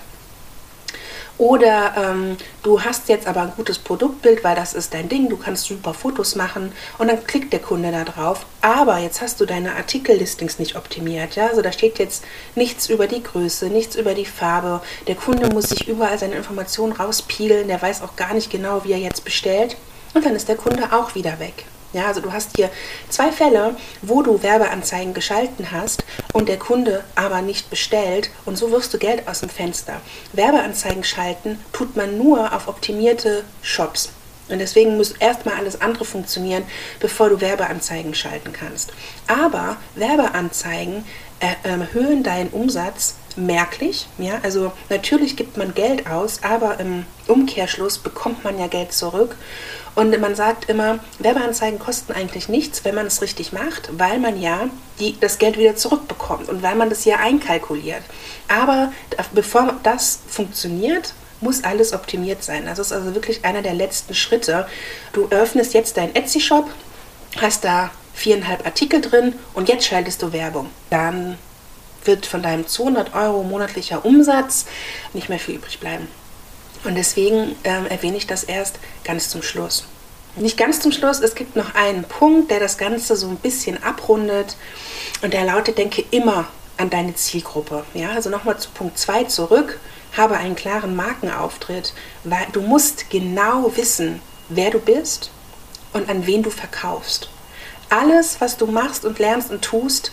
Oder 1.38 1.94
ähm, 1.96 2.36
du 2.62 2.82
hast 2.82 3.08
jetzt 3.08 3.26
aber 3.26 3.42
ein 3.42 3.52
gutes 3.56 3.78
Produktbild, 3.78 4.44
weil 4.44 4.54
das 4.54 4.74
ist 4.74 4.94
dein 4.94 5.08
Ding, 5.08 5.28
du 5.28 5.36
kannst 5.36 5.64
super 5.64 5.94
Fotos 5.94 6.36
machen 6.36 6.72
und 6.98 7.08
dann 7.08 7.24
klickt 7.26 7.52
der 7.52 7.60
Kunde 7.60 7.90
da 7.90 8.04
drauf. 8.04 8.46
Aber 8.60 8.98
jetzt 8.98 9.20
hast 9.22 9.40
du 9.40 9.46
deine 9.46 9.74
Artikellistings 9.74 10.58
nicht 10.58 10.76
optimiert. 10.76 11.34
Ja? 11.36 11.48
Also 11.48 11.62
da 11.62 11.72
steht 11.72 11.98
jetzt 11.98 12.24
nichts 12.54 12.88
über 12.88 13.06
die 13.06 13.22
Größe, 13.22 13.66
nichts 13.66 13.96
über 13.96 14.14
die 14.14 14.26
Farbe. 14.26 14.82
Der 15.06 15.14
Kunde 15.14 15.48
muss 15.48 15.70
sich 15.70 15.88
überall 15.88 16.18
seine 16.18 16.36
Informationen 16.36 16.92
rauspielen, 16.92 17.68
der 17.68 17.80
weiß 17.80 18.02
auch 18.02 18.16
gar 18.16 18.34
nicht 18.34 18.50
genau, 18.50 18.84
wie 18.84 18.92
er 18.92 18.98
jetzt 18.98 19.24
bestellt. 19.24 19.76
Und 20.14 20.24
dann 20.24 20.36
ist 20.36 20.48
der 20.48 20.56
Kunde 20.56 20.92
auch 20.92 21.14
wieder 21.14 21.38
weg. 21.40 21.64
Ja, 21.92 22.06
also 22.06 22.20
du 22.20 22.32
hast 22.32 22.56
hier 22.56 22.70
zwei 23.08 23.30
Fälle, 23.30 23.76
wo 24.00 24.22
du 24.22 24.42
Werbeanzeigen 24.42 25.12
geschalten 25.12 25.70
hast 25.72 26.04
und 26.32 26.48
der 26.48 26.58
Kunde 26.58 27.04
aber 27.14 27.42
nicht 27.42 27.68
bestellt 27.68 28.30
und 28.46 28.56
so 28.56 28.70
wirfst 28.70 28.94
du 28.94 28.98
Geld 28.98 29.28
aus 29.28 29.40
dem 29.40 29.50
Fenster. 29.50 30.00
Werbeanzeigen 30.32 31.04
schalten 31.04 31.58
tut 31.72 31.96
man 31.96 32.16
nur 32.16 32.54
auf 32.54 32.68
optimierte 32.68 33.44
Shops. 33.60 34.10
Und 34.48 34.58
deswegen 34.58 34.96
muss 34.96 35.12
erstmal 35.12 35.54
alles 35.54 35.80
andere 35.80 36.04
funktionieren, 36.04 36.64
bevor 37.00 37.28
du 37.28 37.40
Werbeanzeigen 37.40 38.14
schalten 38.14 38.52
kannst. 38.52 38.92
Aber 39.26 39.76
Werbeanzeigen 39.94 41.04
erhöhen 41.62 42.22
deinen 42.22 42.50
Umsatz 42.50 43.16
merklich. 43.36 44.06
Ja? 44.18 44.40
Also 44.42 44.72
natürlich 44.88 45.36
gibt 45.36 45.56
man 45.56 45.74
Geld 45.74 46.06
aus, 46.06 46.40
aber 46.42 46.80
im 46.80 47.04
Umkehrschluss 47.26 47.98
bekommt 47.98 48.44
man 48.44 48.58
ja 48.58 48.66
Geld 48.66 48.92
zurück. 48.92 49.36
Und 49.94 50.18
man 50.20 50.34
sagt 50.34 50.70
immer, 50.70 51.00
Werbeanzeigen 51.18 51.78
kosten 51.78 52.12
eigentlich 52.12 52.48
nichts, 52.48 52.84
wenn 52.84 52.94
man 52.94 53.06
es 53.06 53.20
richtig 53.20 53.52
macht, 53.52 53.90
weil 53.98 54.18
man 54.18 54.40
ja 54.40 54.70
die, 54.98 55.18
das 55.20 55.38
Geld 55.38 55.58
wieder 55.58 55.76
zurückbekommt 55.76 56.48
und 56.48 56.62
weil 56.62 56.76
man 56.76 56.88
das 56.88 57.04
ja 57.04 57.16
einkalkuliert. 57.16 58.02
Aber 58.48 58.92
bevor 59.34 59.74
das 59.82 60.20
funktioniert, 60.28 61.12
muss 61.42 61.64
alles 61.64 61.92
optimiert 61.92 62.42
sein. 62.42 62.64
Das 62.64 62.78
ist 62.78 62.92
also 62.92 63.14
wirklich 63.14 63.44
einer 63.44 63.62
der 63.62 63.74
letzten 63.74 64.14
Schritte. 64.14 64.66
Du 65.12 65.28
öffnest 65.28 65.74
jetzt 65.74 65.96
deinen 65.96 66.14
Etsy-Shop, 66.14 66.70
hast 67.40 67.64
da 67.64 67.90
viereinhalb 68.14 68.64
Artikel 68.64 69.00
drin 69.00 69.34
und 69.52 69.68
jetzt 69.68 69.86
schaltest 69.86 70.22
du 70.22 70.32
Werbung. 70.32 70.70
Dann 70.90 71.36
wird 72.04 72.26
von 72.26 72.42
deinem 72.42 72.66
200 72.66 73.14
Euro 73.14 73.42
monatlicher 73.42 74.04
Umsatz 74.04 74.66
nicht 75.12 75.28
mehr 75.28 75.38
viel 75.38 75.56
übrig 75.56 75.80
bleiben. 75.80 76.08
Und 76.84 76.96
deswegen 76.96 77.54
ähm, 77.64 77.86
erwähne 77.86 78.16
ich 78.16 78.26
das 78.26 78.44
erst 78.44 78.78
ganz 79.04 79.28
zum 79.28 79.42
Schluss. 79.42 79.84
Nicht 80.34 80.56
ganz 80.56 80.80
zum 80.80 80.92
Schluss, 80.92 81.20
es 81.20 81.34
gibt 81.34 81.56
noch 81.56 81.74
einen 81.74 82.04
Punkt, 82.04 82.50
der 82.50 82.58
das 82.58 82.78
Ganze 82.78 83.16
so 83.16 83.28
ein 83.28 83.36
bisschen 83.36 83.82
abrundet 83.82 84.56
und 85.20 85.34
der 85.34 85.44
lautet, 85.44 85.78
denke 85.78 86.04
immer 86.10 86.48
an 86.78 86.90
deine 86.90 87.14
Zielgruppe. 87.14 87.84
Ja, 87.94 88.10
also 88.12 88.30
nochmal 88.30 88.58
zu 88.58 88.70
Punkt 88.70 88.98
2 88.98 89.24
zurück, 89.24 89.78
habe 90.16 90.36
einen 90.36 90.56
klaren 90.56 90.96
Markenauftritt, 90.96 91.92
weil 92.24 92.46
du 92.52 92.62
musst 92.62 93.10
genau 93.10 93.76
wissen, 93.76 94.20
wer 94.48 94.70
du 94.70 94.78
bist 94.78 95.30
und 95.92 96.08
an 96.08 96.26
wen 96.26 96.42
du 96.42 96.50
verkaufst. 96.50 97.28
Alles, 97.90 98.40
was 98.40 98.56
du 98.56 98.66
machst 98.66 99.04
und 99.04 99.18
lernst 99.18 99.50
und 99.50 99.62
tust, 99.62 100.12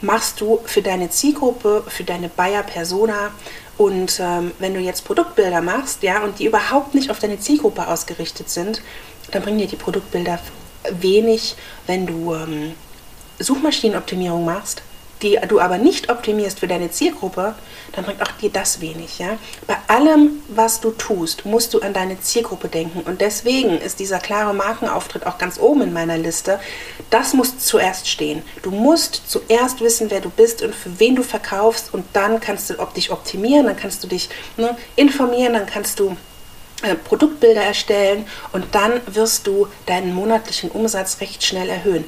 machst 0.00 0.40
du 0.40 0.60
für 0.64 0.82
deine 0.82 1.10
Zielgruppe, 1.10 1.84
für 1.88 2.04
deine 2.04 2.28
Buyer-Persona. 2.28 3.32
Und 3.76 4.18
ähm, 4.20 4.52
wenn 4.58 4.74
du 4.74 4.80
jetzt 4.80 5.04
Produktbilder 5.04 5.60
machst, 5.60 6.02
ja, 6.02 6.22
und 6.22 6.38
die 6.38 6.46
überhaupt 6.46 6.94
nicht 6.94 7.10
auf 7.10 7.18
deine 7.18 7.38
Zielgruppe 7.38 7.86
ausgerichtet 7.86 8.50
sind, 8.50 8.82
dann 9.30 9.42
bringen 9.42 9.58
dir 9.58 9.68
die 9.68 9.76
Produktbilder 9.76 10.38
wenig, 10.90 11.56
wenn 11.86 12.06
du 12.06 12.34
ähm, 12.34 12.74
Suchmaschinenoptimierung 13.38 14.44
machst 14.44 14.82
die 15.22 15.38
du 15.48 15.60
aber 15.60 15.78
nicht 15.78 16.10
optimierst 16.10 16.60
für 16.60 16.68
deine 16.68 16.90
Zielgruppe, 16.90 17.54
dann 17.92 18.04
bringt 18.04 18.22
auch 18.22 18.30
dir 18.32 18.50
das 18.50 18.80
wenig. 18.80 19.18
Ja? 19.18 19.38
Bei 19.66 19.76
allem, 19.88 20.42
was 20.48 20.80
du 20.80 20.90
tust, 20.90 21.44
musst 21.46 21.74
du 21.74 21.80
an 21.80 21.92
deine 21.92 22.20
Zielgruppe 22.20 22.68
denken. 22.68 23.00
Und 23.00 23.20
deswegen 23.20 23.78
ist 23.78 24.00
dieser 24.00 24.18
klare 24.18 24.54
Markenauftritt 24.54 25.26
auch 25.26 25.38
ganz 25.38 25.58
oben 25.58 25.82
in 25.82 25.92
meiner 25.92 26.18
Liste. 26.18 26.60
Das 27.10 27.34
muss 27.34 27.58
zuerst 27.58 28.08
stehen. 28.08 28.42
Du 28.62 28.70
musst 28.70 29.22
zuerst 29.28 29.80
wissen, 29.80 30.10
wer 30.10 30.20
du 30.20 30.30
bist 30.30 30.62
und 30.62 30.74
für 30.74 30.98
wen 31.00 31.16
du 31.16 31.22
verkaufst. 31.22 31.92
Und 31.92 32.04
dann 32.12 32.40
kannst 32.40 32.70
du 32.70 32.74
dich 32.94 33.10
optimieren, 33.10 33.66
dann 33.66 33.76
kannst 33.76 34.04
du 34.04 34.08
dich 34.08 34.28
ne, 34.56 34.76
informieren, 34.96 35.54
dann 35.54 35.66
kannst 35.66 36.00
du 36.00 36.16
Produktbilder 37.04 37.62
erstellen 37.62 38.24
und 38.52 38.66
dann 38.72 39.00
wirst 39.06 39.48
du 39.48 39.66
deinen 39.86 40.14
monatlichen 40.14 40.70
Umsatz 40.70 41.20
recht 41.20 41.42
schnell 41.42 41.68
erhöhen. 41.68 42.04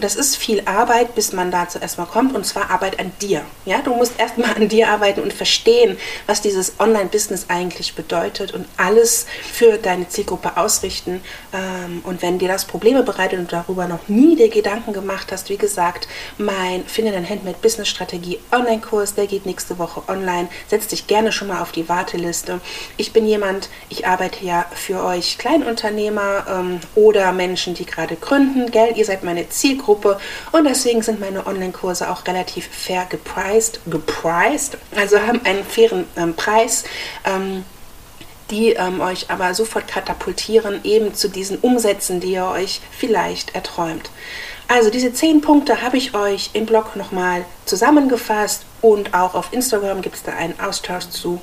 Das 0.00 0.16
ist 0.16 0.36
viel 0.36 0.62
Arbeit, 0.64 1.14
bis 1.14 1.32
man 1.32 1.50
dazu 1.50 1.78
erstmal 1.78 2.06
kommt 2.06 2.34
und 2.34 2.46
zwar 2.46 2.70
Arbeit 2.70 2.98
an 2.98 3.12
dir. 3.20 3.42
Ja, 3.66 3.82
du 3.82 3.94
musst 3.94 4.18
erstmal 4.18 4.54
an 4.54 4.68
dir 4.68 4.88
arbeiten 4.88 5.20
und 5.20 5.32
verstehen, 5.32 5.98
was 6.26 6.40
dieses 6.40 6.80
Online-Business 6.80 7.46
eigentlich 7.48 7.94
bedeutet 7.94 8.54
und 8.54 8.66
alles 8.78 9.26
für 9.52 9.76
deine 9.76 10.08
Zielgruppe 10.08 10.56
ausrichten. 10.56 11.20
Ähm, 11.52 12.00
und 12.04 12.22
wenn 12.22 12.38
dir 12.38 12.48
das 12.48 12.64
Probleme 12.64 13.02
bereitet 13.02 13.38
und 13.38 13.52
darüber 13.52 13.86
noch 13.86 14.08
nie 14.08 14.36
dir 14.36 14.48
Gedanken 14.48 14.94
gemacht 14.94 15.32
hast, 15.32 15.50
wie 15.50 15.58
gesagt, 15.58 16.08
mein 16.38 16.86
Finde 16.86 17.12
dein 17.12 17.28
Handmade 17.28 17.58
Business 17.60 17.88
Strategie 17.88 18.38
Online-Kurs, 18.52 19.14
der 19.14 19.26
geht 19.26 19.44
nächste 19.44 19.78
Woche 19.78 20.02
online. 20.08 20.48
Setz 20.68 20.86
dich 20.86 21.06
gerne 21.06 21.30
schon 21.30 21.48
mal 21.48 21.60
auf 21.60 21.72
die 21.72 21.90
Warteliste. 21.90 22.60
Ich 22.96 23.12
bin 23.12 23.26
jemand, 23.26 23.68
ich 23.90 24.06
arbeite 24.06 24.13
arbeite 24.14 24.44
ja 24.44 24.64
für 24.72 25.02
euch 25.02 25.38
Kleinunternehmer 25.38 26.46
ähm, 26.48 26.80
oder 26.94 27.32
Menschen, 27.32 27.74
die 27.74 27.84
gerade 27.84 28.14
gründen. 28.14 28.70
Gell, 28.70 28.96
ihr 28.96 29.04
seid 29.04 29.24
meine 29.24 29.48
Zielgruppe 29.48 30.20
und 30.52 30.64
deswegen 30.64 31.02
sind 31.02 31.18
meine 31.18 31.48
Online-Kurse 31.48 32.08
auch 32.08 32.24
relativ 32.24 32.68
fair 32.68 33.06
gepriced, 33.10 33.80
gepriced, 33.86 34.78
also 34.94 35.18
haben 35.18 35.40
einen 35.44 35.64
fairen 35.64 36.04
ähm, 36.16 36.34
Preis. 36.34 36.84
Ähm, 37.24 37.64
die 38.50 38.74
ähm, 38.74 39.00
euch 39.00 39.30
aber 39.30 39.54
sofort 39.54 39.88
katapultieren 39.88 40.80
eben 40.84 41.14
zu 41.14 41.28
diesen 41.28 41.58
Umsätzen, 41.58 42.20
die 42.20 42.34
ihr 42.34 42.44
euch 42.44 42.82
vielleicht 42.90 43.54
erträumt. 43.54 44.10
Also 44.68 44.90
diese 44.90 45.14
zehn 45.14 45.40
Punkte 45.40 45.80
habe 45.80 45.96
ich 45.96 46.14
euch 46.14 46.50
im 46.52 46.66
Blog 46.66 46.94
nochmal 46.94 47.46
zusammengefasst 47.64 48.66
und 48.84 49.14
auch 49.14 49.34
auf 49.34 49.50
Instagram 49.54 50.02
gibt 50.02 50.16
es 50.16 50.22
da 50.24 50.32
einen 50.32 50.60
Austausch 50.60 51.08
zu. 51.08 51.40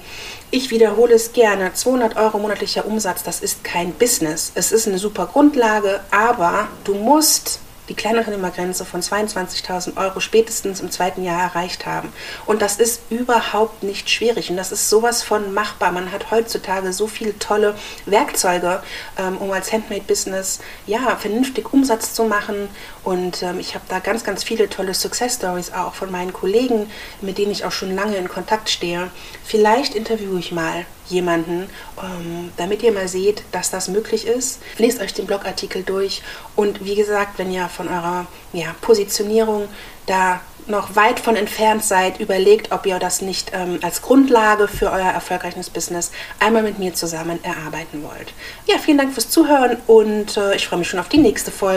Ich 0.52 0.70
wiederhole 0.70 1.16
es 1.16 1.34
gerne, 1.34 1.74
200 1.74 2.16
Euro 2.16 2.38
monatlicher 2.38 2.86
Umsatz, 2.86 3.24
das 3.24 3.42
ist 3.42 3.64
kein 3.64 3.94
Business. 3.94 4.52
Es 4.54 4.72
ist 4.72 4.88
eine 4.88 5.00
super 5.00 5.26
Grundlage, 5.26 6.02
aber 6.12 6.68
du 6.84 6.94
musst 6.94 7.60
die 7.92 7.96
Kleinunternehmergrenze 7.96 8.86
von 8.86 9.02
22.000 9.02 9.98
Euro 9.98 10.22
spätestens 10.22 10.80
im 10.80 10.92
zweiten 10.92 11.26
Jahr 11.26 11.42
erreicht 11.42 11.86
haben. 11.86 12.14
Und 12.46 12.62
das 12.62 12.78
ist 12.78 13.02
überhaupt 13.10 13.84
nicht 13.84 14.10
schwierig 14.10 14.50
und 14.50 14.56
das 14.56 14.72
ist 14.72 14.90
sowas 14.90 15.24
von 15.24 15.54
machbar. 15.54 15.92
Man 15.92 16.14
hat 16.14 16.32
heutzutage 16.32 16.94
so 16.94 17.08
viele 17.08 17.38
tolle 17.38 17.76
Werkzeuge, 18.06 18.82
ähm, 19.20 19.38
um 19.40 19.52
als 19.52 19.74
Handmade-Business 19.74 20.62
ja, 20.88 21.18
vernünftig 21.18 21.74
Umsatz 21.74 22.14
zu 22.14 22.24
machen. 22.24 22.70
Und 23.04 23.44
ähm, 23.44 23.60
ich 23.60 23.76
habe 23.76 23.84
da 23.90 24.00
ganz, 24.00 24.24
ganz 24.24 24.42
viele 24.42 24.70
tolle 24.70 24.94
Success-Stories 24.94 25.74
auch 25.74 25.94
von 25.94 26.10
meinen 26.12 26.32
Kollegen, 26.32 26.90
mit 27.20 27.38
denen 27.38 27.52
ich 27.52 27.66
auch 27.66 27.74
schon 27.74 27.94
lange 27.94 28.16
in 28.16 28.30
Kontakt 28.30 28.70
stehe. 28.70 29.12
Vielleicht 29.44 29.96
interviewe 29.96 30.40
ich 30.40 30.54
mal 30.54 30.86
jemanden, 31.12 31.70
ähm, 32.02 32.52
damit 32.58 32.84
ihr 32.84 32.92
mal 32.92 33.08
seht, 33.08 33.44
dass 33.52 33.70
das 33.70 33.88
möglich 33.88 34.26
ist. 34.26 34.62
Lest 34.78 35.02
euch 35.02 35.14
den 35.14 35.28
Blogartikel 35.28 35.84
durch 35.84 36.22
und 36.56 36.84
wie 36.84 36.96
gesagt, 36.96 37.38
wenn 37.38 37.52
ihr 37.52 37.68
von 37.68 37.88
eurer 37.88 38.28
ja, 38.54 38.76
Positionierung 38.82 39.68
da 40.08 40.42
noch 40.68 40.96
weit 40.96 41.20
von 41.20 41.36
entfernt 41.36 41.84
seid, 41.84 42.20
überlegt, 42.20 42.72
ob 42.72 42.86
ihr 42.86 43.00
das 43.00 43.22
nicht 43.22 43.52
ähm, 43.54 43.80
als 43.82 44.02
Grundlage 44.02 44.68
für 44.68 44.92
euer 44.92 45.10
erfolgreiches 45.10 45.70
Business 45.70 46.12
einmal 46.40 46.64
mit 46.64 46.80
mir 46.80 46.94
zusammen 46.94 47.44
erarbeiten 47.44 48.04
wollt. 48.04 48.34
Ja, 48.66 48.78
vielen 48.78 48.98
Dank 48.98 49.14
fürs 49.14 49.30
Zuhören 49.30 49.78
und 49.88 50.38
äh, 50.38 50.56
ich 50.56 50.68
freue 50.68 50.80
mich 50.80 50.90
schon 50.90 51.00
auf 51.00 51.10
die 51.10 51.18
nächste 51.18 51.52
Folge. 51.52 51.62